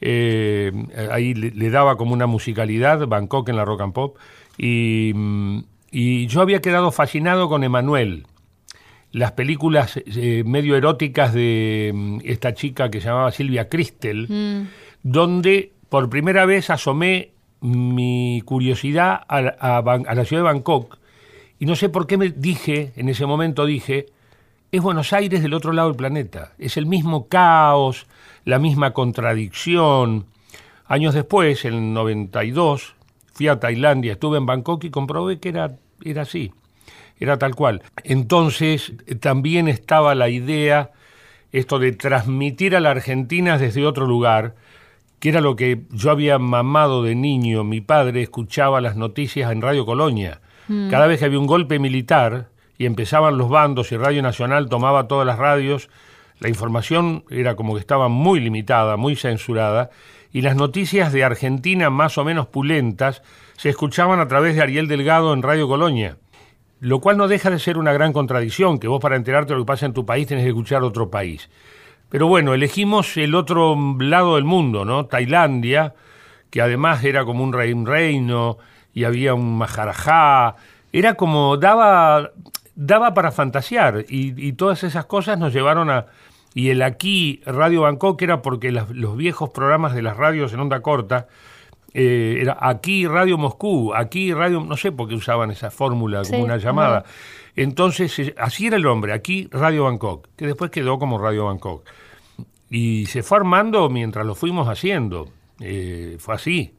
[0.00, 0.72] eh,
[1.10, 4.16] ahí le, le daba como una musicalidad, Bangkok en la rock and pop,
[4.58, 5.58] y, mm,
[5.92, 8.26] y yo había quedado fascinado con Emanuel,
[9.12, 14.68] las películas eh, medio eróticas de mm, esta chica que se llamaba Silvia Cristel,
[15.02, 17.30] donde por primera vez asomé
[17.60, 20.98] mi curiosidad a la ciudad de Bangkok,
[21.62, 24.06] y no sé por qué me dije, en ese momento dije,
[24.72, 26.54] es Buenos Aires del otro lado del planeta.
[26.58, 28.08] Es el mismo caos,
[28.44, 30.26] la misma contradicción.
[30.86, 32.96] Años después, en el 92,
[33.32, 36.52] fui a Tailandia, estuve en Bangkok y comprobé que era, era así,
[37.20, 37.82] era tal cual.
[38.02, 40.90] Entonces, también estaba la idea,
[41.52, 44.56] esto de transmitir a la Argentina desde otro lugar,
[45.20, 47.62] que era lo que yo había mamado de niño.
[47.62, 50.40] Mi padre escuchaba las noticias en Radio Colonia.
[50.90, 52.48] Cada vez que había un golpe militar
[52.78, 55.90] y empezaban los bandos y Radio Nacional tomaba todas las radios,
[56.38, 59.90] la información era como que estaba muy limitada, muy censurada,
[60.32, 63.22] y las noticias de Argentina más o menos pulentas
[63.56, 66.16] se escuchaban a través de Ariel Delgado en Radio Colonia.
[66.80, 69.64] Lo cual no deja de ser una gran contradicción, que vos para enterarte de lo
[69.64, 71.48] que pasa en tu país tenés que escuchar otro país.
[72.08, 75.06] Pero bueno, elegimos el otro lado del mundo, ¿no?
[75.06, 75.94] Tailandia,
[76.50, 78.58] que además era como un reino
[78.94, 80.56] y había un maharajá.
[80.92, 82.30] Era como, daba,
[82.74, 86.06] daba para fantasear y, y todas esas cosas nos llevaron a...
[86.54, 90.60] Y el aquí, Radio Bangkok, era porque las- los viejos programas de las radios en
[90.60, 91.26] onda corta,
[91.94, 96.36] eh, era aquí Radio Moscú, aquí Radio, no sé por qué usaban esa fórmula como
[96.36, 97.04] Sí, una llamada.
[97.56, 101.84] Entonces, eh, así era el nombre, aquí Radio Bangkok, que después quedó como Radio Bangkok.
[102.68, 105.28] Y se fue armando mientras lo fuimos haciendo.
[105.60, 106.74] Eh, fue así.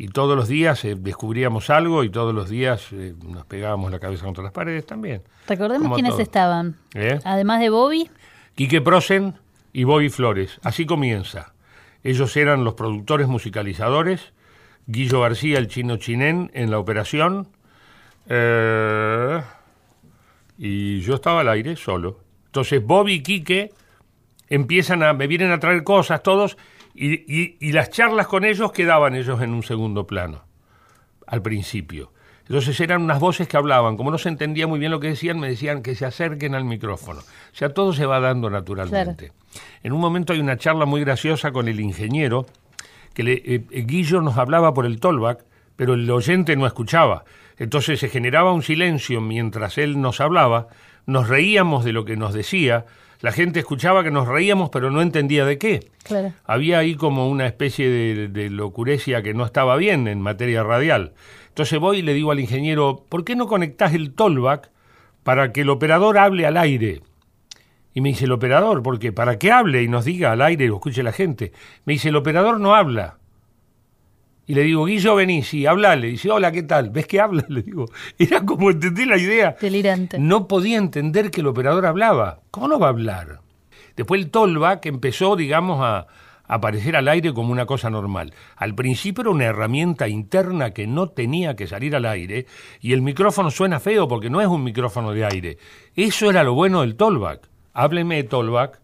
[0.00, 3.98] Y todos los días eh, descubríamos algo y todos los días eh, nos pegábamos la
[3.98, 5.20] cabeza contra las paredes también.
[5.46, 6.76] Recordemos quiénes estaban.
[6.94, 7.18] ¿Eh?
[7.22, 8.10] Además de Bobby,
[8.54, 9.34] Quique Prosen
[9.74, 10.58] y Bobby Flores.
[10.62, 11.52] Así comienza.
[12.02, 14.32] Ellos eran los productores musicalizadores.
[14.86, 17.48] Guillo García, el chino chinén, en la operación.
[20.56, 22.20] Y yo estaba al aire solo.
[22.46, 23.74] Entonces Bobby y Quique
[24.48, 26.56] empiezan a, me vienen a traer cosas todos
[27.06, 30.42] y, y- y las charlas con ellos quedaban ellos en un segundo plano
[31.26, 32.12] al principio.
[32.46, 35.38] Entonces eran unas voces que hablaban, como no se entendía muy bien lo que decían,
[35.38, 37.20] me decían que se acerquen al micrófono.
[37.20, 39.30] O sea, todo se va dando naturalmente.
[39.84, 42.46] En un momento hay una charla muy graciosa con el ingeniero,
[43.14, 45.44] que le, eh, eh, Guillo nos hablaba por el tollback,
[45.76, 47.24] pero el oyente no escuchaba.
[47.56, 50.66] Entonces se generaba un silencio mientras él nos hablaba,
[51.06, 52.84] nos reíamos de lo que nos decía,
[53.20, 55.88] la gente escuchaba que nos reíamos pero no entendía de qué.
[56.02, 56.32] Claro.
[56.44, 61.14] Había ahí como una especie de, de locurecia que no estaba bien en materia radial.
[61.48, 64.70] Entonces voy y le digo al ingeniero, ¿por qué no conectás el tollback
[65.22, 67.02] para que el operador hable al aire?
[67.92, 70.68] Y me dice el operador, porque para que hable y nos diga al aire y
[70.68, 71.52] lo escuche la gente.
[71.84, 73.18] Me dice, el operador no habla.
[74.46, 76.08] Y le digo, Guillo, vení, sí, hablale.
[76.08, 76.90] Dice, hola, ¿qué tal?
[76.90, 77.44] ¿Ves que habla?
[77.48, 77.86] Le digo,
[78.18, 79.56] era como entender la idea.
[79.60, 80.18] Delirante.
[80.18, 82.40] No podía entender que el operador hablaba.
[82.50, 83.40] ¿Cómo no va a hablar?
[83.96, 86.06] Después el tollback empezó, digamos, a, a
[86.54, 88.34] aparecer al aire como una cosa normal.
[88.56, 92.46] Al principio era una herramienta interna que no tenía que salir al aire
[92.80, 95.58] y el micrófono suena feo porque no es un micrófono de aire.
[95.94, 97.48] Eso era lo bueno del tollback.
[97.72, 98.80] Hábleme de tollback.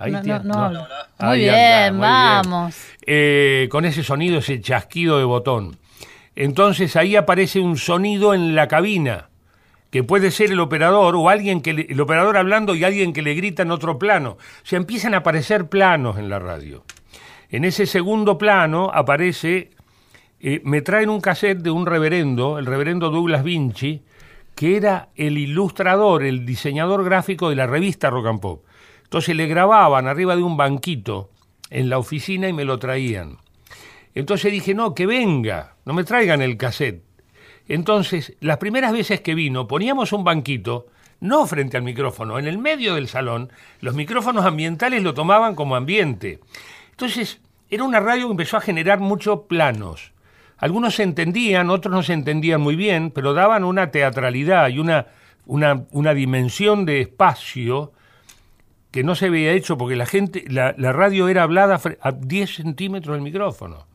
[0.00, 0.86] Ahí No, no, no hablo.
[1.20, 2.76] Muy bien, vamos.
[3.06, 5.76] Eh, con ese sonido, ese chasquido de botón.
[6.34, 9.28] Entonces ahí aparece un sonido en la cabina,
[9.90, 13.22] que puede ser el operador o alguien que le- el operador hablando y alguien que
[13.22, 14.30] le grita en otro plano.
[14.32, 16.84] O sea, empiezan a aparecer planos en la radio.
[17.50, 19.70] En ese segundo plano aparece,
[20.40, 24.02] eh, me traen un cassette de un reverendo, el reverendo Douglas Vinci,
[24.54, 28.64] que era el ilustrador, el diseñador gráfico de la revista Rock and Pop.
[29.10, 31.30] Entonces le grababan arriba de un banquito
[31.68, 33.38] en la oficina y me lo traían.
[34.14, 37.02] Entonces dije, no, que venga, no me traigan el cassette.
[37.66, 40.86] Entonces, las primeras veces que vino, poníamos un banquito,
[41.18, 45.74] no frente al micrófono, en el medio del salón, los micrófonos ambientales lo tomaban como
[45.74, 46.38] ambiente.
[46.92, 50.12] Entonces, era una radio que empezó a generar muchos planos.
[50.56, 55.08] Algunos se entendían, otros no se entendían muy bien, pero daban una teatralidad y una,
[55.46, 57.90] una, una dimensión de espacio
[58.90, 62.54] que no se había hecho porque la gente, la, la radio era hablada a 10
[62.54, 63.86] centímetros del micrófono.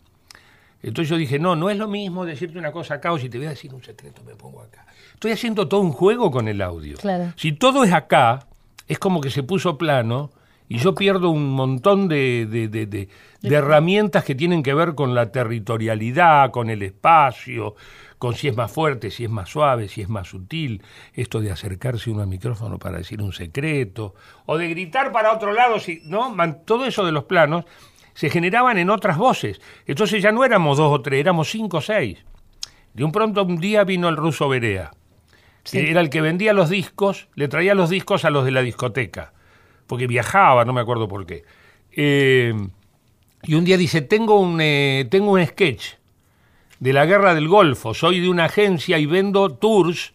[0.81, 3.37] Entonces yo dije, no, no es lo mismo decirte una cosa acá o si te
[3.37, 4.85] voy a decir un secreto me pongo acá.
[5.13, 6.97] Estoy haciendo todo un juego con el audio.
[6.97, 7.33] Claro.
[7.37, 8.45] Si todo es acá,
[8.87, 10.31] es como que se puso plano
[10.69, 13.09] y yo pierdo un montón de, de- de- de-
[13.41, 17.75] de herramientas que tienen que ver con la territorialidad, con el espacio,
[18.25, 20.81] con si es más fuerte, si es más suave, si es más sutil,
[21.13, 24.15] esto de acercarse uno al micrófono para decir un secreto,
[24.47, 26.35] o de gritar para otro lado, si, ¿no?
[26.65, 27.65] Todo eso de los planos
[28.15, 29.61] se generaban en otras voces.
[29.85, 32.25] Entonces ya no éramos dos o tres, éramos cinco o seis.
[32.95, 34.89] De un pronto un día vino el ruso Berea,
[35.63, 38.63] que era el que vendía los discos, le traía los discos a los de la
[38.63, 39.33] discoteca,
[39.85, 41.43] porque viajaba, no me acuerdo por qué.
[41.91, 42.55] Eh,
[43.43, 45.97] y un día dice, tengo un, eh, tengo un sketch
[46.79, 50.13] de la guerra del Golfo, soy de una agencia y vendo tours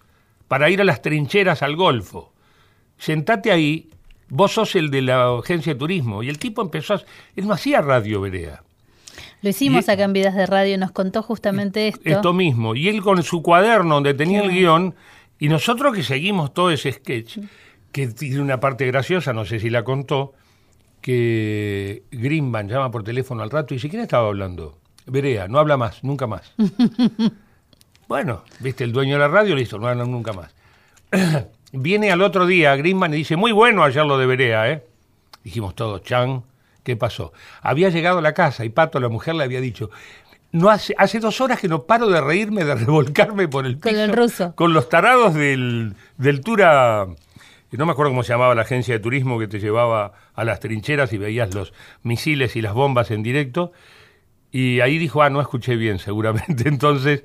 [0.48, 2.32] para ir a las trincheras al Golfo.
[2.98, 3.88] Sentate ahí,
[4.28, 6.22] vos sos el de la agencia de turismo.
[6.22, 7.02] Y el tipo empezó a...
[7.36, 8.62] Él no hacía radio, Berea.
[9.42, 12.02] Lo hicimos Y- acá en Vidas de Radio, nos contó justamente esto.
[12.04, 12.74] Esto mismo.
[12.74, 14.94] Y él con su cuaderno donde tenía el guion,
[15.38, 17.38] y nosotros que seguimos todo ese sketch,
[17.90, 20.34] que tiene una parte graciosa, no sé si la contó,
[21.00, 24.78] que Greenban llama por teléfono al rato y dice, ¿quién estaba hablando?
[25.06, 26.52] Berea, no habla más, nunca más.
[28.08, 30.54] bueno, viste, el dueño de la radio, listo, no habla nunca más.
[31.72, 34.84] Viene al otro día Greenban y dice, muy bueno ayer lo de Berea, ¿eh?
[35.44, 36.42] Dijimos todos, Chan,
[36.82, 37.32] ¿qué pasó?
[37.62, 39.90] Había llegado a la casa y Pato, la mujer, le había dicho,
[40.52, 43.92] no hace, hace dos horas que no paro de reírme, de revolcarme por el Con
[43.92, 44.04] piso.
[44.04, 44.54] el ruso.
[44.56, 47.06] Con los tarados del, del Tura,
[47.70, 50.58] no me acuerdo cómo se llamaba la agencia de turismo que te llevaba a las
[50.60, 53.72] trincheras y veías los misiles y las bombas en directo.
[54.52, 56.64] Y ahí dijo, ah, no escuché bien, seguramente.
[56.68, 57.22] Entonces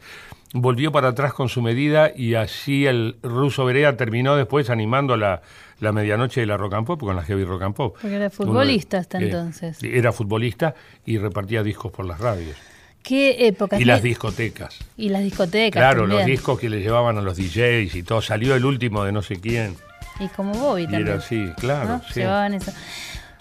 [0.54, 5.42] volvió para atrás con su medida y así el ruso Berea terminó después animando la,
[5.80, 7.98] la medianoche de la rock and pop con la heavy rock and pop.
[8.02, 9.84] Porque era futbolista Uno- hasta eh, entonces.
[9.84, 12.56] Era futbolista y repartía discos por las radios.
[13.04, 13.80] ¿Qué épocas?
[13.80, 14.80] Y las discotecas.
[14.98, 15.80] y las discotecas.
[15.80, 16.20] Claro, también.
[16.22, 18.22] los discos que le llevaban a los DJs y todo.
[18.22, 19.76] Salió el último de no sé quién.
[20.20, 21.08] Y como Bobby Y también.
[21.08, 21.90] era así, claro.
[21.90, 22.02] ¿no?
[22.12, 22.22] sí.
[22.22, 22.72] Llevaban eso.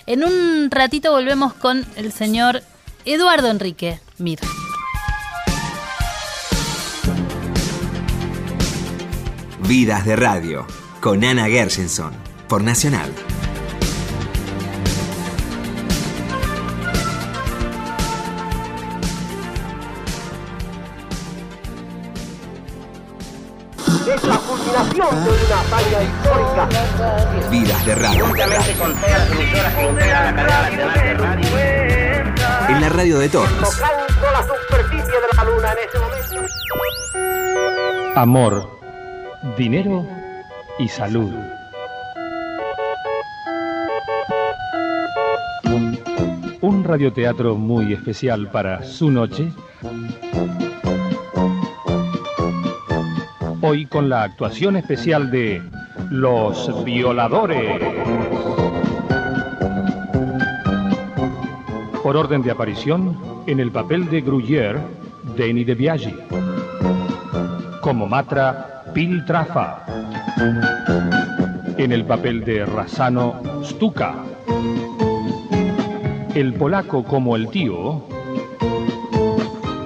[0.06, 2.60] En un ratito volvemos con el señor
[3.06, 4.38] Eduardo Enrique Mir.
[9.60, 10.66] Vidas de Radio,
[11.00, 12.12] con Ana Gershenson,
[12.48, 13.12] por Nacional.
[24.06, 26.68] Es la culminación de una hazaña histórica.
[27.50, 28.24] Vidas de Radio.
[32.68, 33.48] En la radio de todos.
[33.50, 36.34] Tocando la superficie de la luna en ese momento.
[38.16, 38.80] Amor,
[39.56, 40.06] dinero
[40.78, 41.32] y salud.
[46.60, 49.52] Un radioteatro muy especial para su noche
[53.66, 55.62] hoy con la actuación especial de
[56.10, 57.80] Los Violadores.
[62.04, 64.78] Por orden de aparición, en el papel de Gruyère,
[65.38, 66.14] Denny de Biagi.
[67.80, 69.86] Como Matra, Piltrafa.
[71.78, 74.16] En el papel de Razzano, Stuka.
[76.34, 78.02] El polaco como el tío.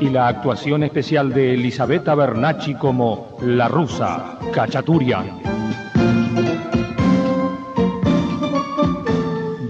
[0.01, 5.48] Y la actuación especial de Elisabetta Bernacci como la rusa, Kachaturian.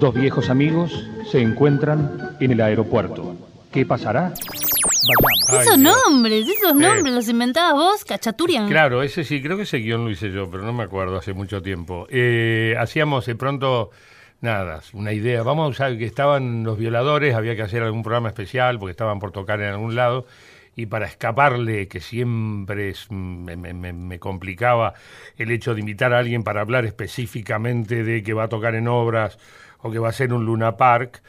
[0.09, 3.37] Dos viejos amigos se encuentran en el aeropuerto.
[3.71, 4.33] ¿Qué pasará?
[4.33, 5.49] Vayamos.
[5.51, 5.97] Ay, Esos Dios.
[6.07, 6.79] nombres, esos Sí.
[6.79, 8.69] nombres los inventabas vos, Cachaturian.
[8.71, 11.35] Claro, ese sí, creo que ese guion lo hice yo, pero no me acuerdo, hace
[11.35, 12.07] mucho tiempo.
[12.09, 13.91] Eh, hacíamos de pronto,
[14.41, 15.43] nada, una idea.
[15.43, 19.19] Vamos a usar que estaban los violadores, había que hacer algún programa especial porque estaban
[19.19, 20.25] por tocar en algún lado.
[20.75, 24.95] Y para escaparle, que siempre es- me, me- me- me complicaba
[25.37, 28.89] el hecho de invitar a alguien para hablar específicamente de que va a tocar en
[28.89, 29.39] obras
[29.81, 31.23] o que va a ser un Luna Park,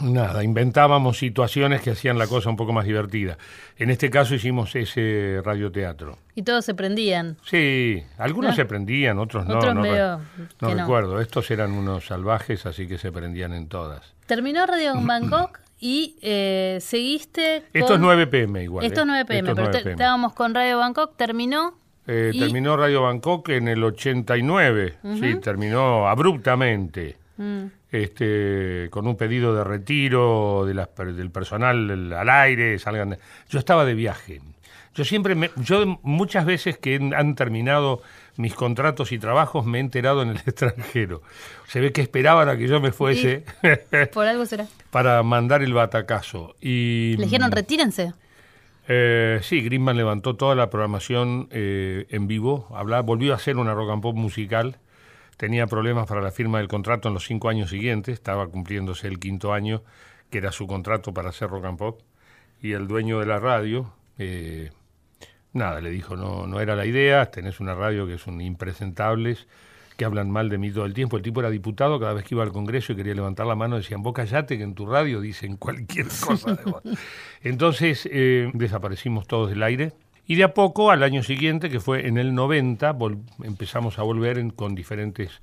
[0.00, 3.36] Nada, inventábamos situaciones que hacían la cosa un poco más divertida.
[3.76, 6.18] En este caso hicimos ese radioteatro.
[6.36, 7.36] Y todos se prendían.
[7.44, 8.56] Sí, algunos ¿No?
[8.56, 9.58] se prendían, otros no.
[9.58, 10.22] Otros no,
[10.60, 11.20] recuerdo.
[11.20, 14.14] Estos eran unos salvajes, así que se prendían en todas.
[14.26, 17.80] Terminó Radio Bangkok y eh, seguiste con...
[17.82, 18.84] Esto es 9 pm igual.
[18.86, 19.02] Esto ¿eh?
[19.02, 19.92] es 9 pm, Esto es pero 9 te- PM.
[19.94, 21.74] estábamos con Radio Bangkok, terminó...
[22.06, 24.94] Eh, y- Terminó Radio Bangkok en el 89.
[25.20, 27.16] Sí, terminó abruptamente.
[27.38, 27.66] Mm.
[27.92, 33.10] este, con un pedido de retiro de las per- del personal al aire, salgan.
[33.10, 34.40] de- Yo estaba de viaje.
[34.94, 38.02] Yo siempre, me- yo muchas veces que han- han terminado
[38.36, 41.22] mis contratos y trabajos me he enterado en el extranjero.
[41.68, 43.44] Se ve que esperaban a que yo me fuese
[44.12, 44.66] Por algo será.
[44.90, 46.56] para mandar el batacazo.
[46.60, 48.12] Y, Le dijeron, retírense.
[48.88, 53.74] eh, sí, Grisman levantó toda la programación eh, en vivo, hablaba, volvió a hacer una
[53.74, 54.76] rock and pop musical,
[55.38, 59.18] tenía problemas para la firma del contrato en los cinco años siguientes, estaba cumpliéndose el
[59.18, 59.82] quinto año,
[60.28, 62.00] que era su contrato para hacer rock and pop,
[62.60, 64.70] y el dueño de la radio, eh,
[65.52, 69.46] nada, le dijo, no, no era la idea, tenés una radio que son impresentables,
[69.96, 71.16] que hablan mal de mí todo el tiempo.
[71.16, 73.76] El tipo era diputado, cada vez que iba al Congreso y quería levantar la mano,
[73.76, 76.82] decían, vos callate que en tu radio dicen cualquier cosa de vos.
[77.42, 79.92] Entonces eh, desaparecimos todos del aire.
[80.28, 84.02] Y de a poco, al año siguiente, que fue en el 90, vol- empezamos a
[84.02, 85.40] volver en- con diferentes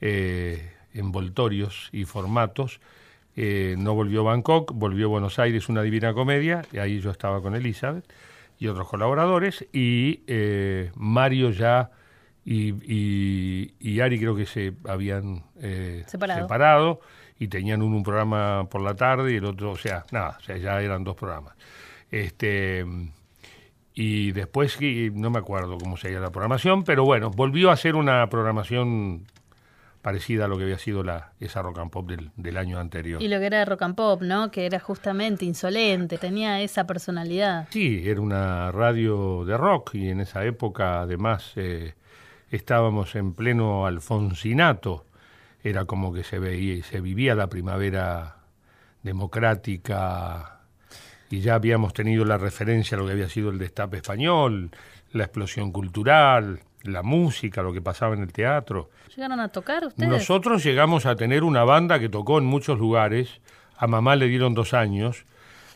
[0.00, 2.78] eh, envoltorios y formatos.
[3.36, 7.54] Eh, no volvió Bangkok, volvió Buenos Aires, una divina comedia, y ahí yo estaba con
[7.56, 8.04] Elizabeth
[8.60, 11.90] y otros colaboradores, y eh, Mario ya
[12.44, 16.40] y, y, y Ari creo que se habían eh, Separado.
[16.42, 17.00] separado
[17.38, 20.42] y tenían uno un programa por la tarde y el otro, o sea, nada, o
[20.42, 21.54] sea, ya eran dos programas.
[22.10, 22.84] Este
[24.00, 24.78] y después
[25.14, 29.26] no me acuerdo cómo sería la programación, pero bueno, volvió a ser una programación
[30.02, 33.20] parecida a lo que había sido la esa rock and pop del, del año anterior.
[33.20, 34.52] Y lo que era rock and pop, ¿no?
[34.52, 37.66] Que era justamente insolente, tenía esa personalidad.
[37.72, 41.94] Sí, era una radio de rock y en esa época además eh,
[42.52, 45.06] estábamos en pleno alfonsinato.
[45.64, 48.36] Era como que se veía y se vivía la primavera
[49.02, 50.57] democrática
[51.30, 54.70] y ya habíamos tenido la referencia a lo que había sido el destape español,
[55.12, 58.90] la explosión cultural, la música, lo que pasaba en el teatro.
[59.14, 60.08] ¿Llegaron a tocar ustedes?
[60.08, 63.40] Nosotros llegamos a tener una banda que tocó en muchos lugares.
[63.76, 65.24] A mamá le dieron dos años.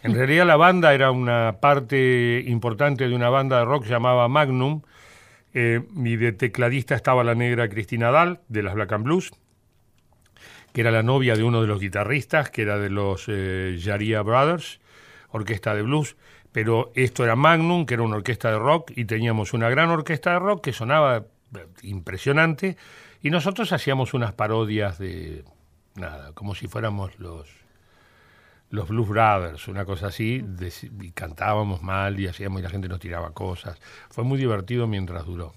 [0.03, 4.83] En realidad la banda era una parte importante de una banda de rock llamada Magnum.
[5.55, 9.33] Eh, y de tecladista estaba la negra Cristina Dal, de las Black and Blues,
[10.73, 14.23] que era la novia de uno de los guitarristas, que era de los eh, Yaria
[14.23, 14.81] Brothers,
[15.33, 16.17] orquesta de blues.
[16.53, 20.33] Pero esto era Magnum, que era una orquesta de rock, y teníamos una gran orquesta
[20.33, 22.77] de rock que sonaba eh, impresionante,
[23.23, 25.45] y nosotros hacíamos unas parodias de
[25.95, 27.49] nada, como si fuéramos los
[28.71, 30.73] los Blues Brothers, una cosa así, de-
[31.03, 33.79] y cantábamos mal y hacíamos y la gente nos tiraba cosas.
[34.09, 35.53] Fue muy divertido mientras duró.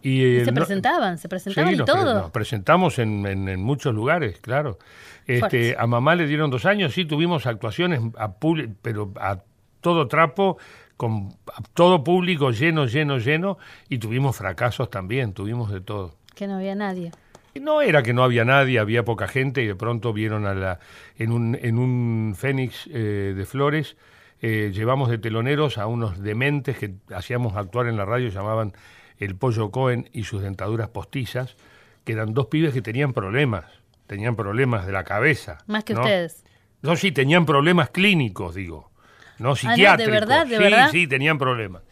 [0.00, 2.14] Y, Y eh, se no- presentaban, se presentaban Sí, y pre- todo.
[2.22, 4.78] nos presentamos en, en- en muchos lugares, claro.
[5.26, 8.34] Este, a mamá le dieron dos años, sí, tuvimos actuaciones, a
[8.82, 9.38] pero a
[9.80, 10.58] todo trapo,
[10.96, 13.58] con a todo público lleno, lleno, lleno,
[13.88, 16.16] y tuvimos fracasos también, tuvimos de todo.
[16.34, 17.12] Que no había nadie.
[17.60, 20.78] No era que no había nadie, había poca gente y de pronto vieron a la
[21.18, 23.96] en un en un Fénix eh, de Flores
[24.40, 28.72] eh, llevamos de teloneros a unos dementes que hacíamos actuar en la radio llamaban
[29.18, 31.56] el Pollo Cohen y sus dentaduras postizas
[32.04, 33.66] que eran dos pibes que tenían problemas
[34.12, 36.00] tenían problemas de la cabeza Más que ¿no?
[36.02, 36.44] ustedes.
[36.82, 38.90] no sí tenían problemas clínicos digo
[39.38, 40.90] no Ah, ¿de psiquiátricos verdad, de sí verdad?
[40.90, 41.82] sí tenían problemas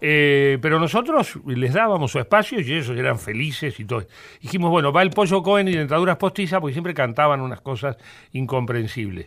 [0.00, 4.06] Eh, pero nosotros les dábamos su espacio y ellos eran felices y todo.
[4.40, 7.96] Dijimos, bueno, va el pollo Cohen y dentaduras postizas porque siempre cantaban unas cosas
[8.30, 9.26] incomprensibles.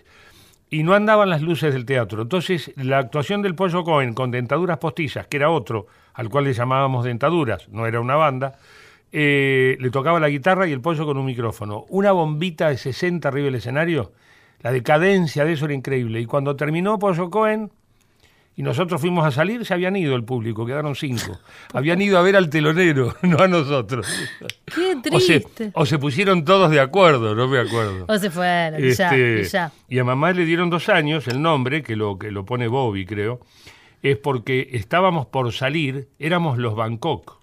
[0.69, 2.21] Y no andaban las luces del teatro.
[2.21, 6.53] Entonces, la actuación del pollo Cohen con dentaduras postizas, que era otro, al cual le
[6.53, 8.55] llamábamos dentaduras, no era una banda,
[9.11, 11.85] eh, le tocaba la guitarra y el pollo con un micrófono.
[11.89, 14.13] Una bombita de 60 arriba del escenario,
[14.61, 16.19] la decadencia de eso era increíble.
[16.19, 17.71] Y cuando terminó Pollo Cohen,
[18.53, 21.39] y nosotros fuimos a salir, se habían ido el público, quedaron cinco.
[21.73, 24.05] Habían ido a ver al telonero, no a nosotros.
[24.65, 25.71] Qué O se, triste.
[25.73, 28.05] o se pusieron todos de acuerdo, no me acuerdo.
[28.09, 29.71] O se fueron, ya, Este, ya.
[29.87, 33.05] y a mamá le dieron dos años, el nombre, que lo, que lo pone Bobby,
[33.05, 33.39] creo,
[34.03, 37.40] es porque estábamos por salir, éramos los Bangkok.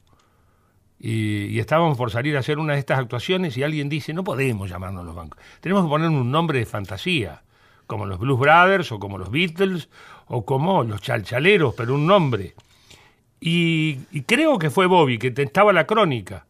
[1.01, 4.69] Y, estábamos por salir a hacer una de estas actuaciones y alguien dice, no podemos
[4.69, 7.43] llamarnos los Bangkok, tenemos que poner un nombre de fantasía,
[7.87, 9.89] como los Blues Brothers o como los Beatles
[10.27, 12.55] o como los Chalchaleros, pero un nombre.
[13.41, 16.47] Y, y creo que fue Bobby que te- estaba la crónica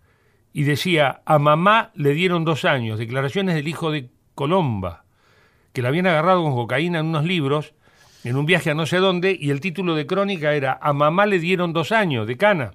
[0.55, 5.05] y decía, a mamá le dieron dos años, declaraciones del hijo de Colomba,
[5.75, 7.75] que la habían agarrado con cocaína en unos libros,
[8.25, 11.27] en un viaje a no sé dónde, y el título de crónica era, a mamá
[11.27, 12.73] le dieron dos años de cana.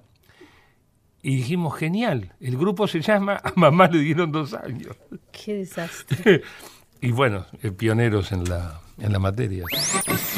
[1.24, 4.94] Y dijimos, genial, el grupo se llama A mamá le dieron dos años.
[5.32, 6.42] Qué desastre.
[7.00, 9.64] y bueno, eh, pioneros en la, en la materia.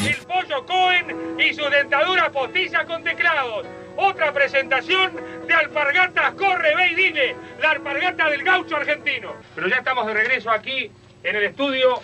[0.05, 3.67] El pollo Cohen y sus dentaduras postizas con teclados.
[3.97, 5.11] Otra presentación
[5.45, 9.33] de Alpargatas Corre, ve y dile, la alpargata del gaucho argentino.
[9.55, 10.89] Pero ya estamos de regreso aquí
[11.21, 11.99] en el estudio.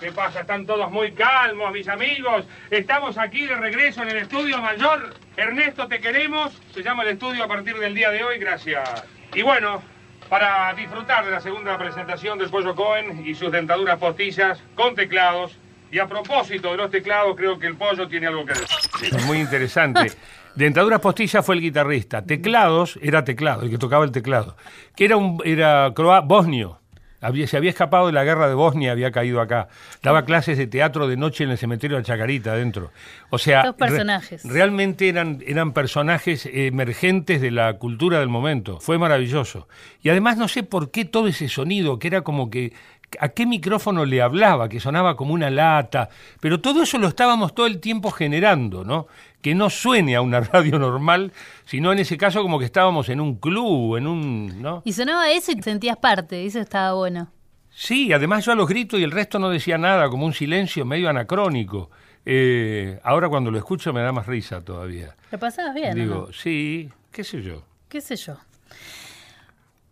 [0.00, 0.40] ¿Qué pasa?
[0.40, 2.44] Están todos muy calmos, mis amigos.
[2.70, 5.14] Estamos aquí de regreso en el estudio mayor.
[5.36, 6.52] Ernesto, te queremos.
[6.72, 8.38] Se llama el estudio a partir del día de hoy.
[8.38, 9.04] Gracias.
[9.34, 9.82] Y bueno,
[10.28, 15.56] para disfrutar de la segunda presentación del Pollo Cohen y sus dentaduras postizas con teclados.
[15.90, 19.20] Y a propósito de los teclados, creo que el pollo tiene algo que decir.
[19.26, 20.10] Muy interesante.
[20.56, 22.22] Dentaduras postizas fue el guitarrista.
[22.22, 24.56] Teclados era teclado, el que tocaba el teclado.
[24.96, 25.90] Que era un era
[26.24, 26.80] bosnio.
[27.24, 29.68] Había, se había escapado de la guerra de Bosnia, había caído acá.
[30.02, 32.90] Daba clases de teatro de noche en el cementerio de Chacarita adentro.
[33.30, 34.44] O sea, personajes.
[34.44, 38.78] re- realmente eran, eran personajes emergentes de la cultura del momento.
[38.80, 39.68] Fue maravilloso.
[40.02, 42.72] Y además no sé por qué todo ese sonido, que era como que
[43.20, 46.08] a qué micrófono le hablaba, que sonaba como una lata,
[46.40, 49.06] pero todo eso lo estábamos todo el tiempo generando, ¿no?
[49.44, 51.30] Que no suene a una radio normal,
[51.66, 54.80] sino en ese caso como que estábamos en un club, en un, ¿no?
[54.86, 57.30] Y sonaba eso y te sentías parte, eso estaba bueno.
[57.68, 60.86] Sí, además yo a los gritos y el resto no decía nada, como un silencio
[60.86, 61.90] medio anacrónico.
[62.24, 65.14] Eh, ahora cuando lo escucho me da más risa todavía.
[65.30, 65.94] ¿Lo pasabas bien?
[65.94, 66.32] Digo, no?
[66.32, 67.64] sí, qué sé yo.
[67.90, 68.38] ¿Qué sé yo?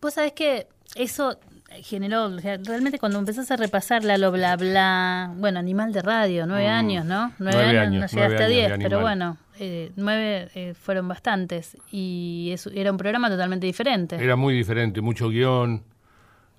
[0.00, 1.38] Vos sabés que eso
[1.82, 6.02] generó, o sea, realmente cuando empezás a repasar la lo bla bla, bueno, animal de
[6.02, 6.70] radio, nueve Mm.
[6.72, 7.32] años, ¿no?
[7.38, 11.76] Nueve años, no nueve llegaste a años diez, pero bueno, eh, nueve eh, fueron bastantes
[11.90, 14.16] y eso, era un programa totalmente diferente.
[14.16, 15.82] Era muy diferente, mucho guion.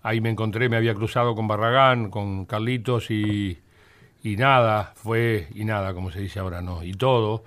[0.01, 3.57] Ahí me encontré, me había cruzado con Barragán, con Carlitos y,
[4.21, 7.43] y nada, fue, y nada, como se dice ahora, no, y todo,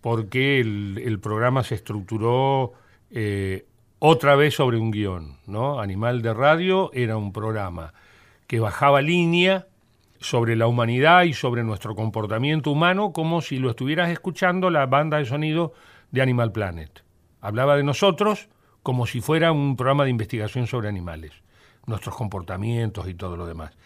[0.00, 2.72] porque el, el programa se estructuró
[3.10, 3.64] eh,
[3.98, 5.80] otra vez sobre un guion, ¿no?
[5.80, 7.94] Animal de Radio era un programa
[8.46, 9.66] que bajaba línea
[10.20, 15.18] sobre la humanidad y sobre nuestro comportamiento humano como si lo estuvieras escuchando la banda
[15.18, 15.74] de sonido
[16.10, 17.04] de Animal Planet.
[17.40, 18.48] Hablaba de nosotros
[18.82, 21.32] como si fuera un programa de investigación sobre animales,
[21.86, 23.76] nuestros comportamientos y todo lo demás.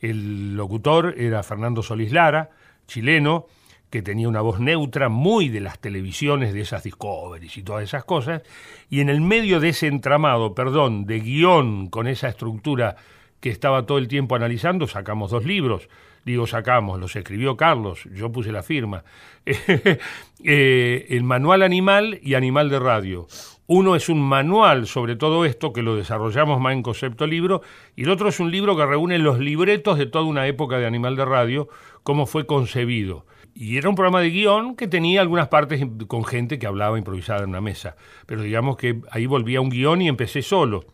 [0.00, 2.50] El locutor era Fernando Solís Lara,
[2.86, 3.46] chileno,
[3.90, 8.04] que tenía una voz neutra, muy de las televisiones, de esas Discoveries y todas esas
[8.04, 8.42] cosas,
[8.90, 12.96] y en el medio de ese entramado, perdón, de guion con esa estructura
[13.40, 15.88] que estaba todo el tiempo analizando, sacamos dos libros.
[16.24, 19.04] Digo, sacamos, los escribió Carlos, yo puse la firma.
[20.44, 23.26] Eh, el Manual Animal y Animal de Radio.
[23.66, 27.62] Uno es un manual sobre todo esto, que lo desarrollamos más en concepto libro,
[27.96, 30.86] y el otro es un libro que reúne los libretos de toda una época de
[30.86, 31.68] Animal de Radio,
[32.04, 33.26] cómo fue concebido.
[33.60, 37.42] Y era un programa de guion que tenía algunas partes con gente que hablaba improvisada
[37.42, 37.96] en una mesa.
[38.24, 40.84] Pero digamos que ahí volvía un guion y empecé solo.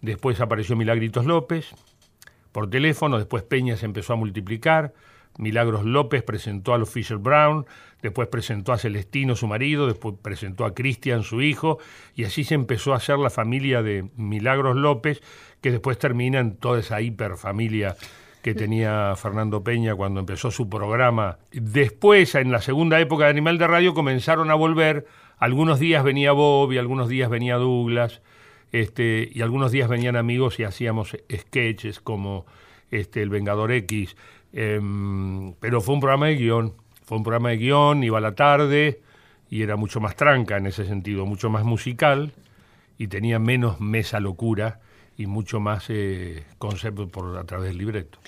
[0.00, 1.74] Después apareció Milagritos López
[2.52, 4.94] por teléfono, después Peña se empezó a multiplicar,
[5.36, 7.66] Milagros López presentó a los Fisher Brown,
[8.02, 11.78] después presentó a Celestino, su marido, después presentó a Cristian, su hijo,
[12.14, 15.22] y así se empezó a hacer la familia de Milagros López,
[15.60, 17.96] que después termina en toda esa hiperfamilia
[18.42, 21.38] que tenía Fernando Peña cuando empezó su programa.
[21.52, 25.06] Después, en la segunda época de Animal de Radio, comenzaron a volver.
[25.38, 28.20] Algunos días venía Bobby, algunos días venía Douglas,
[28.72, 32.44] este, y algunos días venían amigos y hacíamos sketches como
[32.90, 34.16] este, El Vengador X.
[34.52, 36.74] em, pero fue un programa de guion.
[37.04, 39.00] Fue un programa de guion, iba a la tarde
[39.48, 42.32] y era mucho más tranca en ese sentido, mucho más musical
[42.98, 44.80] y tenía menos mesa locura
[45.16, 48.18] y mucho más eh, concepto por a través del libreto.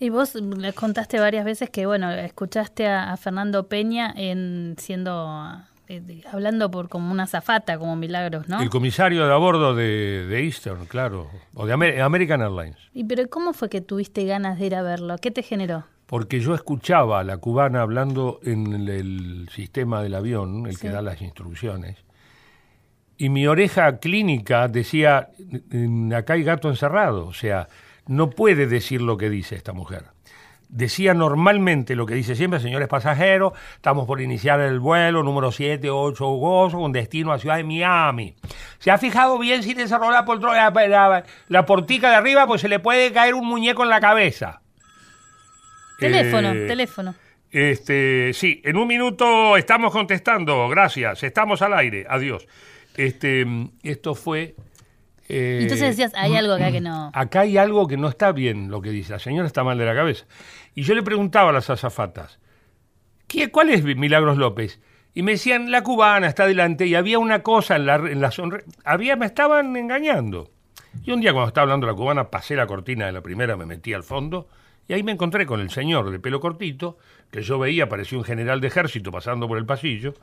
[0.00, 5.60] Y vos le contaste varias veces que, bueno, escuchaste a, a Fernando Peña en siendo
[5.88, 8.62] eh, hablando por como una zafata, como Milagros, ¿no?
[8.62, 12.76] El comisario de a bordo de, de Eastern, claro, o de Amer- American Airlines.
[12.94, 15.16] Y pero ¿cómo fue que tuviste ganas de ir a verlo?
[15.18, 15.84] ¿Qué te generó?
[16.06, 20.90] Porque yo escuchaba a la cubana hablando en el, el sistema del avión, el que
[20.90, 21.96] da las instrucciones,
[23.18, 25.28] y mi oreja clínica decía,
[25.70, 27.68] "Mm, acá hay gato encerrado, o sea,
[28.06, 30.04] no puede decir lo que dice esta mujer.
[30.70, 36.26] Decía normalmente lo que dice siempre, señores pasajeros, estamos por iniciar el vuelo número 7-8
[36.38, 38.34] Gozo con destino a Ciudad de Miami.
[38.78, 42.46] ¿Se ha fijado bien si le cerró la, la, la- la portica de arriba?
[42.46, 44.60] Pues se le puede caer un muñeco en la cabeza.
[45.98, 47.14] Teléfono, Eh, teléfono.
[47.50, 50.68] Este, sí, en un minuto estamos contestando.
[50.68, 52.06] Gracias, estamos al aire.
[52.08, 52.46] Adiós.
[52.98, 54.54] Este, mm, esto fue.
[55.28, 57.10] eh, Entonces decías, hay algo acá que no.
[57.14, 59.12] Acá hay algo que no está bien lo que dice.
[59.12, 60.26] La señora está mal de la cabeza.
[60.74, 62.38] Y yo le preguntaba a las azafatas,
[63.26, 64.80] ¿qué, ¿cuál es Milagros López?
[65.14, 68.30] Y me decían, la cubana está delante y había una cosa en la, en la
[68.30, 70.50] sonre- Había, me estaban engañando.
[71.04, 73.66] Y un día cuando estaba hablando la cubana, pasé la cortina de la primera, me
[73.66, 74.48] metí al fondo
[74.86, 76.98] y ahí me encontré con el señor de pelo cortito,
[77.30, 80.14] que yo veía, parecía un general de ejército pasando por el pasillo,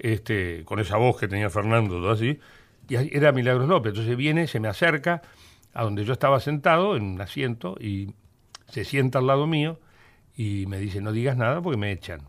[0.00, 2.40] este, con esa voz que tenía Fernando, todo así,
[2.88, 3.90] y era Milagros López.
[3.90, 5.22] Entonces viene, se me acerca
[5.72, 8.14] a donde yo estaba sentado en un asiento y
[8.68, 9.78] se sienta al lado mío
[10.36, 12.22] y me dice, no digas nada porque me echan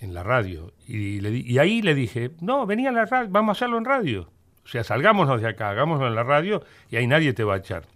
[0.00, 0.72] en la radio.
[0.86, 4.30] Y, ahí le dije, no, vení a la radio, vamos a hacerlo en radio.
[4.64, 7.58] O sea, salgámonos de acá, hagámoslo en la radio y ahí nadie te va a
[7.58, 7.86] echar.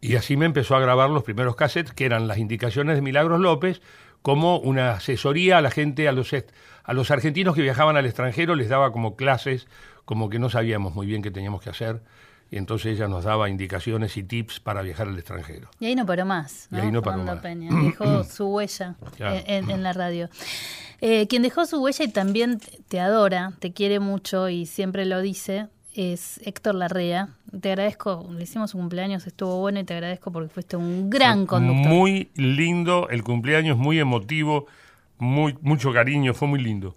[0.00, 3.40] Y así me empezó a grabar los primeros cassettes, que eran las indicaciones de Milagros
[3.40, 3.80] López,
[4.20, 6.34] como una asesoría a la gente, a los,
[6.84, 9.66] a los argentinos que viajaban al extranjero, les daba como clases,
[10.04, 12.02] como que no sabíamos muy bien qué teníamos que hacer.
[12.50, 15.70] Y entonces ella nos daba indicaciones y tips para viajar al extranjero.
[15.80, 16.68] Y ahí no paró más.
[16.70, 17.38] Y ahí no paró más.
[17.40, 17.70] Peña.
[17.82, 19.40] Dejó su huella Claro.
[19.46, 20.28] en, en- la radio.
[21.00, 25.04] Eh, quien dejó su huella y también te- te adora, te quiere mucho y siempre
[25.06, 27.30] lo dice, es Héctor Larrea.
[27.60, 31.46] Te agradezco, le hicimos un cumpleaños, estuvo bueno y te agradezco porque fuiste un gran
[31.46, 31.86] conductor.
[31.92, 34.66] Muy lindo, el cumpleaños muy emotivo,
[35.18, 36.96] muy, mucho cariño, fue muy lindo.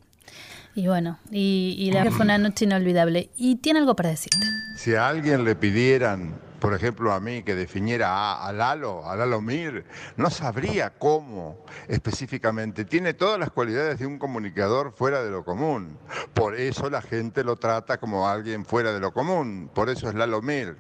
[0.75, 3.31] Y bueno, y, y la fue una noche inolvidable.
[3.35, 4.37] Y tiene algo para decirte.
[4.77, 9.15] Si a alguien le pidieran, por ejemplo a mí, que definiera a, a Lalo, a
[9.15, 9.85] Lalo Mir,
[10.17, 11.57] no sabría cómo
[11.87, 12.85] específicamente.
[12.85, 15.97] Tiene todas las cualidades de un comunicador fuera de lo común.
[16.35, 19.71] Por eso la gente lo trata como alguien fuera de lo común.
[19.73, 20.77] Por eso es Lalo Mir.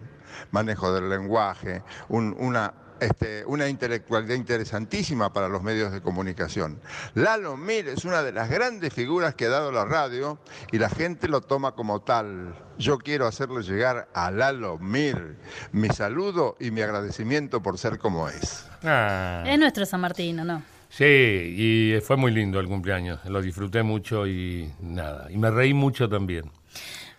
[0.51, 6.79] Manejo del lenguaje, un- una este, una intelectualidad interesantísima para los medios de comunicación.
[7.15, 10.39] Lalo Mir es una de las grandes figuras que ha dado la radio
[10.71, 12.55] y la gente lo toma como tal.
[12.77, 15.37] Yo quiero hacerle llegar a Lalo Mir
[15.71, 18.65] mi saludo y mi agradecimiento por ser como es.
[18.83, 20.63] Ah, Es nuestro San Martín, ¿o no?
[20.89, 25.73] sí, y fue muy lindo el cumpleaños, lo disfruté mucho y nada, y me reí
[25.73, 26.49] mucho también.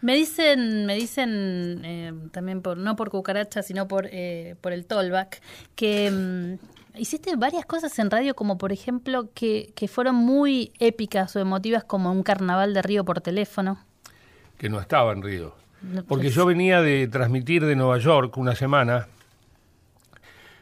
[0.01, 4.87] Me dicen, me dicen eh, también por no por cucaracha, sino por eh, por el
[4.87, 5.41] tollback,
[5.75, 11.35] que mm, hiciste varias cosas en radio, como por ejemplo que, que fueron muy épicas
[11.35, 13.79] o emotivas, como un carnaval de Río por teléfono.
[14.57, 15.55] que no estaba en Río.
[15.83, 19.07] No, Porque pues- yo venía de transmitir de Nueva York una semana,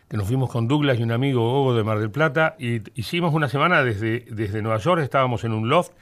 [0.09, 3.35] que nos fuimos con Douglas y un amigo Hugo de Mar del Plata, y hicimos
[3.35, 5.93] una semana desde, desde Nueva York, estábamos en un loft,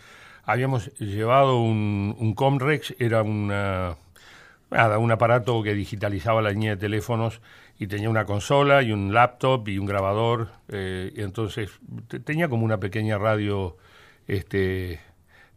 [0.46, 3.96] habíamos llevado un, un Comrex, era una,
[4.70, 7.40] nada, un aparato que digitalizaba la línea de teléfonos
[7.78, 11.70] y tenía una consola y un laptop y un grabador, eh, entonces
[12.08, 13.76] te- tenía como una pequeña radio
[14.28, 15.00] este,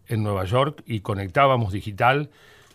[0.08, 2.30] en Nueva York y conectábamos digital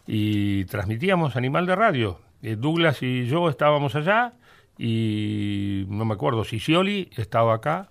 [0.07, 2.19] y transmitíamos Animal de Radio.
[2.43, 4.33] Eh, Douglas y yo estábamos allá
[4.79, 7.89] y no me acuerdo si Scioli estaba acá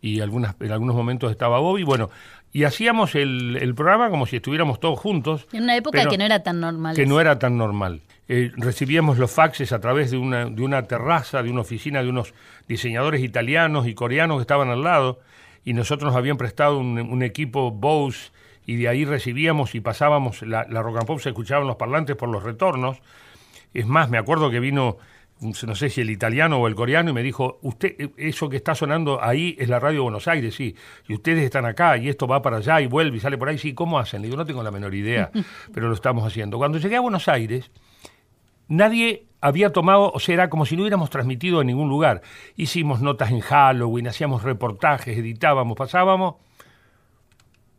[0.00, 1.84] y algunas, en algunos momentos estaba Bobby.
[1.84, 2.10] Bueno,
[2.52, 5.46] y hacíamos el, el programa como si estuviéramos todos juntos.
[5.52, 6.94] En una época que no era tan normal.
[6.94, 7.08] Que eso.
[7.10, 8.02] no era tan normal.
[8.28, 12.08] Eh, recibíamos los faxes a través de una, de una terraza, de una oficina de
[12.08, 12.34] unos
[12.68, 15.20] diseñadores italianos y coreanos que estaban al lado,
[15.64, 18.30] y nosotros nos habían prestado un, un equipo Bose,
[18.66, 22.16] y de ahí recibíamos y pasábamos, la, la rock and pop se escuchaban los parlantes
[22.16, 22.98] por los retornos.
[23.74, 24.98] Es más, me acuerdo que vino,
[25.42, 28.74] no sé si el italiano o el coreano, y me dijo, usted, eso que está
[28.74, 30.74] sonando ahí es la radio de Buenos Aires, sí,
[31.08, 33.58] y ustedes están acá, y esto va para allá y vuelve y sale por ahí,
[33.58, 34.22] sí, ¿cómo hacen?
[34.22, 35.30] Le digo, no tengo la menor idea,
[35.74, 36.58] pero lo estamos haciendo.
[36.58, 37.70] Cuando llegué a Buenos Aires,
[38.68, 42.22] nadie había tomado, o sea, era como si no hubiéramos transmitido en ningún lugar.
[42.56, 46.36] Hicimos notas en Halloween, hacíamos reportajes, editábamos, pasábamos.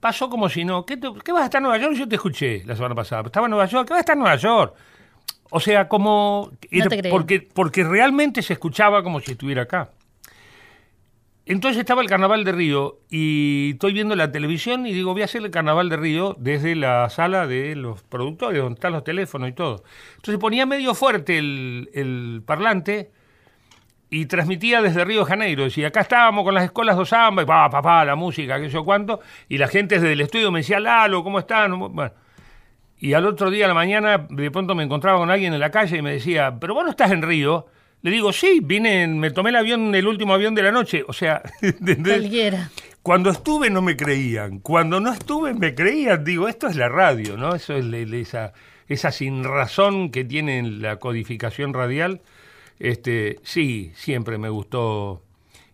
[0.01, 0.86] pasó como si no.
[0.86, 1.95] ¿Qué, te- qué vas a estar en Nueva York?
[1.95, 3.24] Yo te escuché la semana pasada.
[3.26, 3.88] Estaba en Nueva York.
[3.88, 4.76] ¿Qué vas a estar en Nueva York?
[5.55, 6.51] O sea, como...
[6.71, 9.91] era- te porque, porque realmente se escuchaba como si estuviera acá.
[11.45, 15.25] Entonces estaba el Carnaval de Río y estoy viendo la televisión y digo, voy a
[15.25, 19.49] hacer el Carnaval de Río desde la sala de los productores, donde están los teléfonos
[19.49, 19.83] y todo.
[20.15, 23.11] Entonces ponía medio fuerte el, el parlante
[24.09, 25.63] y transmitía desde Río de Janeiro.
[25.65, 28.67] Decía, acá estábamos con las escuelas de samba y pa, pa, pa, la música, qué
[28.67, 29.19] sé yo cuánto.
[29.49, 31.77] Y la gente desde el estudio me decía, Lalo, ¿cómo están?
[31.77, 32.11] Bueno.
[33.03, 35.71] Y al otro día a la mañana de pronto me encontraba con alguien en la
[35.71, 37.65] calle y me decía, pero vos no estás en Río.
[38.01, 41.03] Le digo, sí, vine, me tomé el avión, el último avión de la noche.
[41.05, 41.41] O sea.
[42.01, 42.69] Cualquiera.
[43.01, 46.23] Cuando estuve no me creían, cuando no estuve me creían.
[46.23, 47.53] Digo, esto es la radio, ¿no?
[47.53, 48.53] Eso es le- le- esa,
[48.87, 52.21] esa sin razón que tiene la codificación radial.
[52.79, 55.21] Este, sí, siempre me gustó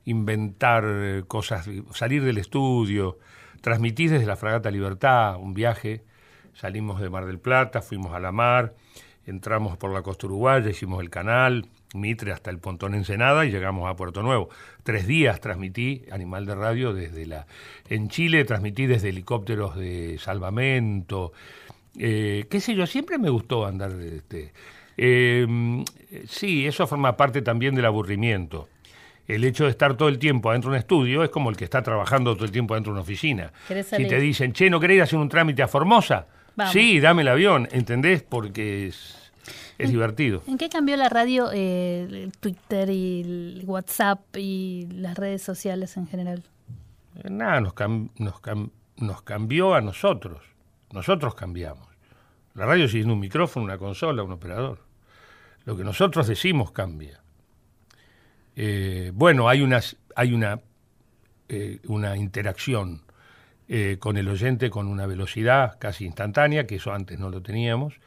[0.05, 3.19] inventar eh, cosas, salir del estudio,
[3.61, 6.01] transmití desde la Fragata Libertad un viaje,
[6.59, 8.73] salimos de Mar del Plata, fuimos a la mar,
[9.25, 13.89] entramos por la costa uruguaya, hicimos el canal, Mitre hasta el Pontón Ensenada y llegamos
[13.89, 14.49] a Puerto Nuevo.
[14.83, 17.47] Tres días transmití Animal de Radio desde la...
[17.87, 21.31] En Chile transmití desde helicópteros de salvamento,
[21.97, 23.91] eh, qué sé yo, siempre me gustó andar...
[23.91, 24.51] Este,
[24.97, 25.47] eh,
[26.27, 28.67] sí, eso forma parte también del aburrimiento.
[29.25, 31.63] El hecho de estar todo el tiempo adentro de un estudio es como el que
[31.63, 33.53] está trabajando todo el tiempo dentro de una oficina.
[33.67, 36.27] ¿Querés Si te dicen, che, ¿no querés ir a hacer un trámite a Formosa?
[36.59, 36.73] Vamos.
[36.73, 38.21] Sí, dame el avión, ¿entendés?
[38.21, 39.31] Porque es,
[39.77, 40.43] es divertido.
[40.47, 45.97] ¿En qué cambió la radio, eh, el Twitter y el WhatsApp y las redes sociales
[45.97, 46.43] en general?
[47.23, 50.41] Eh, Nada, nos, cam- nos, cam- nos cambió a nosotros.
[50.91, 51.87] Nosotros cambiamos.
[52.55, 54.79] La radio sigue siendo un micrófono, una consola, un operador.
[55.65, 57.21] Lo que nosotros decimos cambia.
[58.55, 60.59] Eh, bueno, hay, unas, hay una,
[61.47, 63.03] eh, una interacción
[63.71, 67.99] eh, con el oyente con una velocidad casi instantánea, que eso antes no lo teníamos.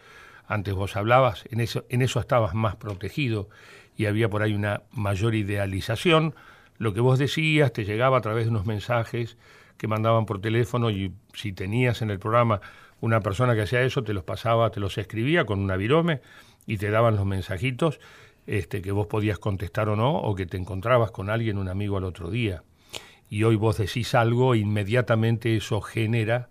[0.48, 3.48] Antes vos hablabas, en eso, en eso estabas más protegido
[3.96, 6.34] y había por ahí una mayor idealización.
[6.78, 9.38] Lo que vos decías te llegaba a través de unos mensajes
[9.78, 12.60] que mandaban por teléfono y si tenías en el programa
[13.00, 16.22] una persona que hacía eso, te los pasaba, te los escribía con una virome
[16.66, 18.00] y te daban los mensajitos
[18.48, 21.96] este, que vos podías contestar o no, o que te encontrabas con alguien, un amigo
[21.98, 22.64] al otro día.
[23.33, 26.51] Y hoy vos decís algo, inmediatamente eso genera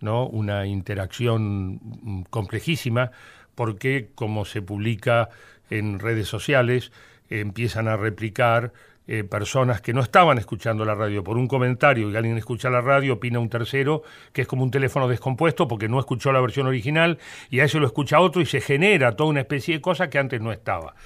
[0.00, 0.26] ¿no?
[0.26, 3.12] una interacción complejísima,
[3.54, 5.28] porque como se publica
[5.70, 6.90] en redes sociales,
[7.30, 8.72] empiezan a replicar
[9.06, 12.80] eh, personas que no estaban escuchando la radio por un comentario y alguien escucha la
[12.80, 14.02] radio, opina un tercero,
[14.32, 17.18] que es como un teléfono descompuesto porque no escuchó la versión original
[17.50, 20.18] y a eso lo escucha otro y se genera toda una especie de cosa que
[20.18, 20.96] antes no estaba.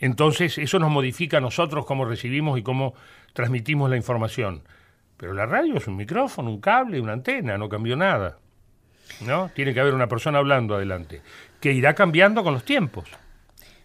[0.00, 2.94] Entonces, eso nos modifica a nosotros cómo recibimos y cómo
[3.32, 4.62] transmitimos la información.
[5.16, 8.38] Pero la radio es un micrófono, un cable, una antena, no cambió nada.
[9.26, 9.50] ¿No?
[9.54, 11.22] Tiene que haber una persona hablando adelante,
[11.60, 13.08] que irá cambiando con los tiempos.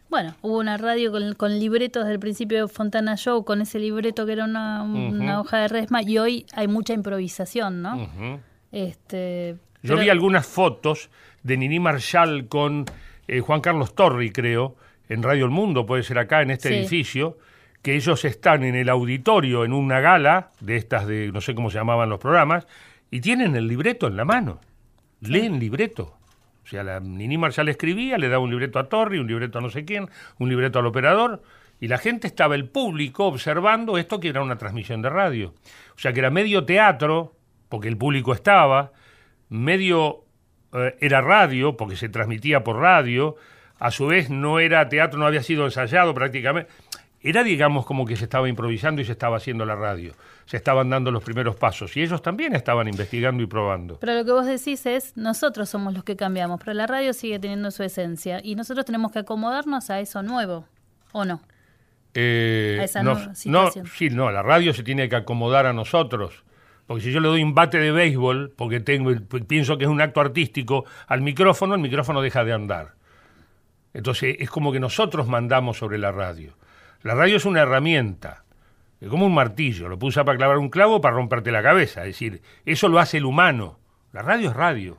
[0.10, 4.26] Bueno, hubo una radio con, con libretos del principio de Fontana Show, con ese libreto
[4.28, 8.40] que era una, hoja de resma, y hoy hay mucha improvisación, ¿no?
[8.72, 11.10] Este, Yo pero- vi algunas fotos
[11.42, 12.86] de Nini Marshall con
[13.28, 14.76] eh, Juan Carlos Torri, creo,
[15.10, 16.76] en Radio El Mundo, puede ser acá, en este Sí.
[16.76, 17.38] edificio,
[17.84, 21.70] que ellos están en el auditorio, en una gala, de estas de, no sé cómo
[21.70, 22.66] se llamaban los programas,
[23.12, 24.62] y tienen el libreto en la mano.
[25.20, 26.16] Leen libreto.
[26.64, 29.62] O sea, la Nini Marshall escribía, le daba un libreto a Torri, un libreto a
[29.62, 30.10] no sé quién,
[30.40, 31.44] un libreto al operador,
[31.82, 35.54] y la gente estaba, el público, observando esto que era una transmisión de radio.
[35.96, 37.36] O sea, que era medio teatro,
[37.68, 38.94] porque el público estaba,
[39.50, 40.24] medio
[40.72, 43.36] eh, era radio, porque se transmitía por radio,
[43.78, 46.72] a su vez no era teatro, no había sido ensayado prácticamente.
[47.26, 50.14] Era, digamos, como que se estaba improvisando y se estaba haciendo la radio.
[50.46, 53.98] Se estaban dando los primeros pasos y ellos también estaban investigando y probando.
[54.02, 57.40] Pero lo que vos decís es, nosotros somos los que cambiamos, pero la radio sigue
[57.40, 60.66] teniendo su esencia y nosotros tenemos que acomodarnos a eso nuevo,
[61.14, 61.42] ¿o no?
[62.14, 65.72] Eh, A esa no, nueva no, sí, no, la radio se tiene que acomodar a
[65.72, 66.44] nosotros.
[66.88, 69.12] Porque si yo le doy un bate de béisbol, porque tengo,
[69.48, 72.96] pienso que es un acto artístico, al micrófono, el micrófono deja de andar.
[73.94, 76.54] Entonces es como que nosotros mandamos sobre la radio.
[77.04, 78.46] La radio es una herramienta,
[79.02, 82.02] es como un martillo, lo usar para clavar un clavo o para romperte la cabeza.
[82.02, 83.78] Es decir, eso lo hace el humano.
[84.14, 84.98] La radio es radio.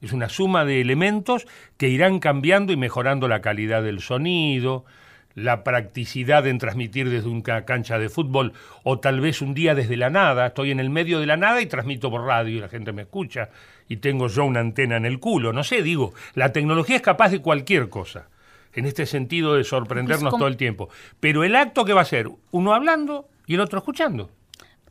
[0.00, 1.46] Es una suma de elementos
[1.76, 4.86] que irán cambiando y mejorando la calidad del sonido,
[5.34, 9.98] la practicidad en transmitir desde una cancha de fútbol o tal vez un día desde
[9.98, 10.46] la nada.
[10.46, 13.02] Estoy en el medio de la nada y transmito por radio y la gente me
[13.02, 13.50] escucha
[13.88, 15.52] y tengo yo una antena en el culo.
[15.52, 18.28] No sé, digo, la tecnología es capaz de cualquier cosa.
[18.74, 20.88] En este sentido de sorprendernos Pues, todo el tiempo.
[21.18, 24.30] Pero el acto que va a ser uno hablando y el otro escuchando.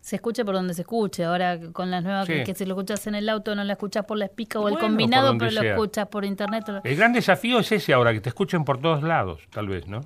[0.01, 1.23] se escuche por donde se escuche.
[1.25, 2.33] Ahora con las nuevas Sí.
[2.33, 4.67] que, que si lo escuchas en el auto no la escuchas por la espica o
[4.69, 6.63] el combinado, pero lo escuchas por internet.
[6.67, 9.87] lo- El gran desafío es ese ahora, que te escuchen por todos lados, tal vez,
[9.87, 10.01] ¿no?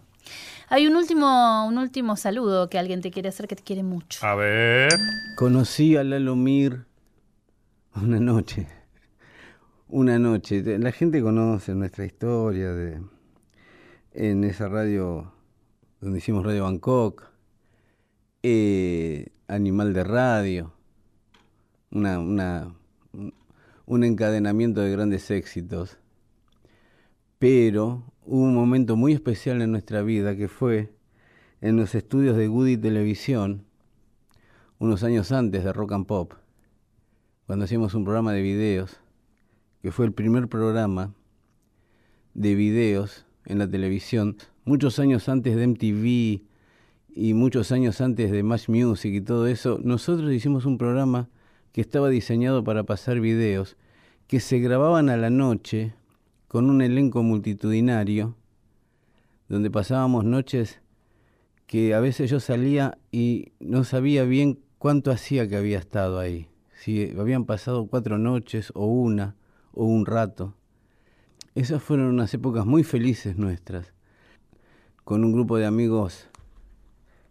[0.69, 4.25] Hay un último, un último saludo que alguien te quiere hacer que te quiere mucho.
[4.25, 4.89] A ver.
[5.37, 6.85] Conocí a Lalo Mir
[7.95, 8.67] una noche.
[9.89, 10.63] Una noche.
[10.79, 12.99] La gente conoce nuestra historia de
[14.13, 15.31] en esa radio
[16.01, 17.23] donde hicimos Radio Bangkok,
[18.43, 20.73] eh, Animal de Radio,
[21.91, 22.75] una, una,
[23.85, 25.97] un- encadenamiento de grandes éxitos.
[27.39, 30.93] Pero hubo un momento muy especial en nuestra vida que fue
[31.61, 33.65] en los estudios de Goody Televisión,
[34.79, 36.33] unos años antes de Rock and Pop,
[37.45, 38.99] cuando hacíamos un programa de videos,
[39.81, 41.13] que fue el primer programa
[42.33, 46.41] de videos en la televisión, muchos años antes de MTV
[47.15, 51.29] y muchos años antes de Match Music y todo eso, nosotros hicimos un programa
[51.71, 53.77] que estaba diseñado para pasar videos
[54.27, 55.93] que se grababan a la noche
[56.47, 58.35] con un elenco multitudinario,
[59.49, 60.79] donde pasábamos noches
[61.67, 66.47] que a veces yo salía y no sabía bien cuánto hacía que había estado ahí.
[66.75, 69.35] Si habían pasado cuatro noches o una
[69.71, 70.55] o un rato.
[71.55, 73.93] Esas fueron unas épocas muy felices nuestras,
[75.03, 76.27] con un grupo de amigos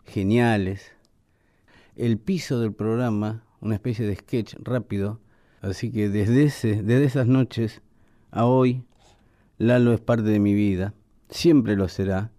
[0.05, 0.93] geniales.
[1.97, 5.20] El piso del programa, una especie de sketch rápido,
[5.61, 7.83] así que desde, ese, desde esas noches
[8.31, 8.85] a hoy,
[9.59, 10.95] Lalo es parte de mi vida,
[11.29, 12.31] siempre lo será.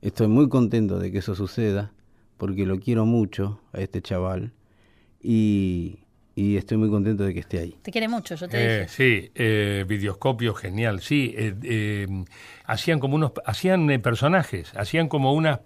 [0.00, 1.92] Estoy muy contento de que eso suceda,
[2.38, 4.52] porque lo quiero mucho a este chaval
[5.20, 6.01] y,
[6.34, 7.76] y estoy muy contento de que esté ahí.
[7.82, 8.88] Te quiere mucho, yo te Eh, dije.
[8.88, 11.34] sí, eh, videoscopio genial, sí.
[11.36, 12.24] eh, eh,
[12.64, 15.60] hacían como unos, hacían eh, personajes, hacían como unas,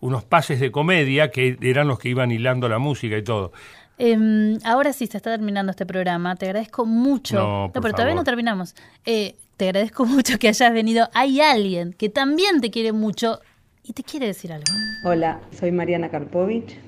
[0.00, 3.52] unos pases de comedia que eran los que iban hilando la música y todo.
[3.98, 6.34] Em, ahora sí se está terminando este programa.
[6.36, 7.36] Te agradezco mucho.
[7.36, 8.74] No, por pero todavía no terminamos.
[9.04, 11.08] Eh, te agradezco mucho que hayas venido.
[11.12, 13.40] Hay alguien que también te quiere mucho
[13.84, 14.64] y te quiere decir algo.
[15.04, 16.78] Hola, soy Mariana Karpovich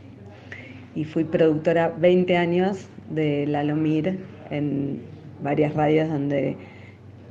[0.94, 5.00] y fui productora 20 años de Lalomir en
[5.42, 6.56] varias radios donde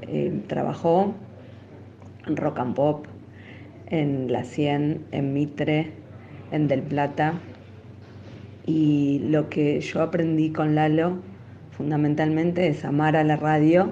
[0.02, 1.14] eh, trabajó,
[2.28, 3.06] en Rock and Pop,
[3.88, 5.92] en La 100, en Mitre,
[6.52, 7.34] en Del Plata.
[8.66, 11.18] Y lo que yo aprendí con Lalo
[11.72, 13.92] fundamentalmente es amar a la radio,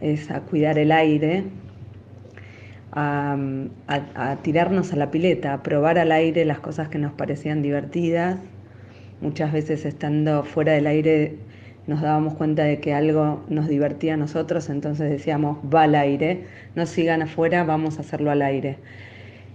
[0.00, 1.44] es a cuidar el aire,
[2.92, 3.36] a-
[4.14, 8.38] a tirarnos a la pileta, a probar al aire las cosas que nos parecían divertidas.
[9.20, 11.36] Muchas veces estando fuera del aire
[11.86, 16.44] nos dábamos cuenta de que algo nos divertía a nosotros, entonces decíamos, va al aire,
[16.74, 18.76] no sigan afuera, vamos a hacerlo al aire.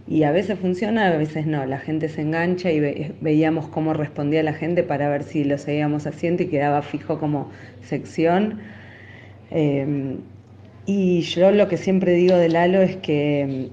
[0.08, 1.66] Y a veces funciona, a veces no.
[1.66, 5.58] La gente se engancha y ve- veíamos cómo respondía la gente para ver si lo
[5.58, 7.50] seguíamos haciendo y quedaba fijo como
[7.82, 8.60] sección.
[9.52, 10.18] Eh,
[10.86, 13.70] y yo lo que siempre digo de Lalo es que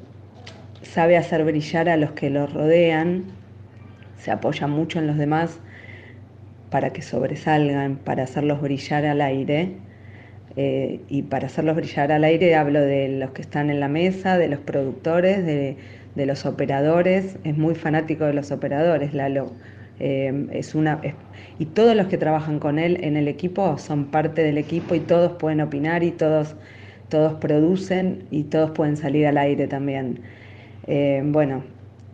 [0.83, 3.25] mm, sabe hacer brillar a los que lo rodean,
[4.19, 5.61] se apoya mucho en los demás
[6.71, 9.77] para que sobresalgan, para hacerlos brillar al aire.
[10.57, 14.37] Eh, y para hacerlos brillar al aire hablo de los que están en la mesa,
[14.39, 15.77] de los productores, de,
[16.15, 17.37] de los operadores.
[17.45, 19.53] Es muy fanático de los operadores, Lalo.
[20.01, 21.01] Eh, es una,
[21.59, 25.01] y todos los que trabajan con él en el equipo son parte del equipo y
[25.01, 26.57] todos pueden opinar y todos,
[27.11, 30.21] todos producen y todos pueden salir al aire también.
[30.87, 31.63] Eh, bueno,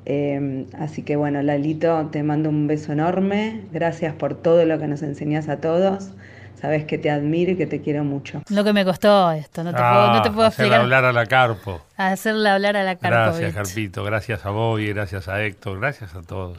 [0.07, 3.62] eh, así que bueno, Lalito, te mando un beso enorme.
[3.72, 6.11] Gracias por todo lo que nos enseñas a todos.
[6.61, 8.40] Sabes que te admiro y que te quiero mucho.
[8.48, 10.80] Lo que me costó esto, no te puedo, Ah, no te puedo hacerle explicar.
[10.80, 11.82] hablar a la Carpo.
[11.98, 13.54] Hacerle hablar a la Gracias, Karpovich.
[13.54, 14.04] Carpito.
[14.04, 15.78] Gracias a vos y gracias a Héctor.
[15.80, 16.59] Gracias a todos.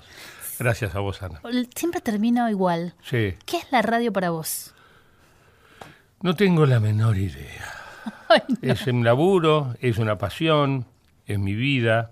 [0.59, 1.41] Gracias a vos, Ana.
[1.75, 2.93] Siempre termino igual.
[3.03, 3.33] Sí.
[3.45, 4.73] ¿Qué es la radio para vos?
[6.21, 7.73] No tengo la menor idea.
[8.61, 10.85] Es un laburo, es una pasión,
[11.27, 12.11] es mi vida.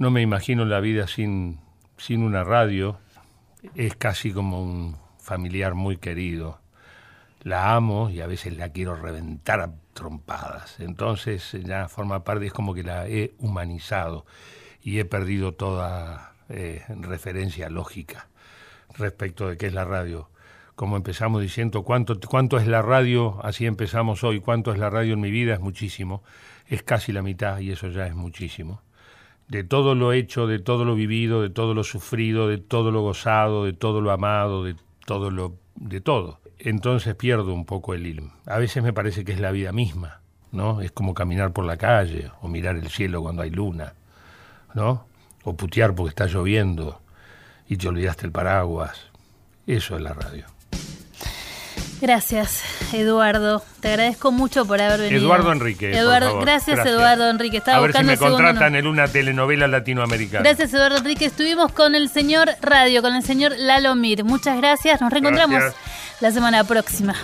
[0.00, 1.60] No me imagino la vida sin,
[1.98, 2.98] sin una radio.
[3.74, 6.58] Es casi como un familiar muy querido.
[7.42, 10.80] La amo y a veces la quiero reventar a trompadas.
[10.80, 14.24] Entonces ya forma parte, es como que la he humanizado
[14.82, 18.28] y he perdido toda eh, referencia lógica
[18.96, 20.30] respecto de qué es la radio.
[20.76, 23.38] Como empezamos diciendo, ¿cuánto, ¿cuánto es la radio?
[23.44, 24.40] Así empezamos hoy.
[24.40, 25.52] ¿Cuánto es la radio en mi vida?
[25.52, 26.22] Es muchísimo.
[26.68, 28.80] Es casi la mitad y eso ya es muchísimo.
[29.50, 33.02] De todo lo hecho, de todo lo vivido, de todo lo sufrido, de todo lo
[33.02, 35.56] gozado, de todo lo amado, de todo lo...
[35.74, 36.38] de todo.
[36.58, 38.32] Entonces pierdo un poco el hilo.
[38.46, 40.20] A veces me parece que es la vida misma,
[40.52, 40.80] ¿no?
[40.80, 43.94] Es como caminar por la calle o mirar el cielo cuando hay luna,
[44.74, 45.06] ¿no?
[45.42, 47.00] O putear porque está lloviendo
[47.68, 49.10] y te olvidaste el paraguas.
[49.66, 50.44] Eso es la radio.
[52.00, 53.62] Gracias, Eduardo.
[53.80, 55.20] Te agradezco mucho por haber venido.
[55.20, 55.90] Eduardo Enrique.
[55.90, 56.44] Eduardo, por favor.
[56.46, 57.58] Gracias, Eduardo Enrique.
[57.58, 60.42] Estaba a ver si buscando me el segundo contratan en una telenovela latinoamericana.
[60.42, 61.26] Gracias, Eduardo Enrique.
[61.26, 64.24] Estuvimos con el señor Radio, con el señor Lalo Mir.
[64.24, 65.00] Muchas gracias.
[65.00, 65.82] Nos reencontramos Gracias.
[66.20, 67.14] la semana próxima.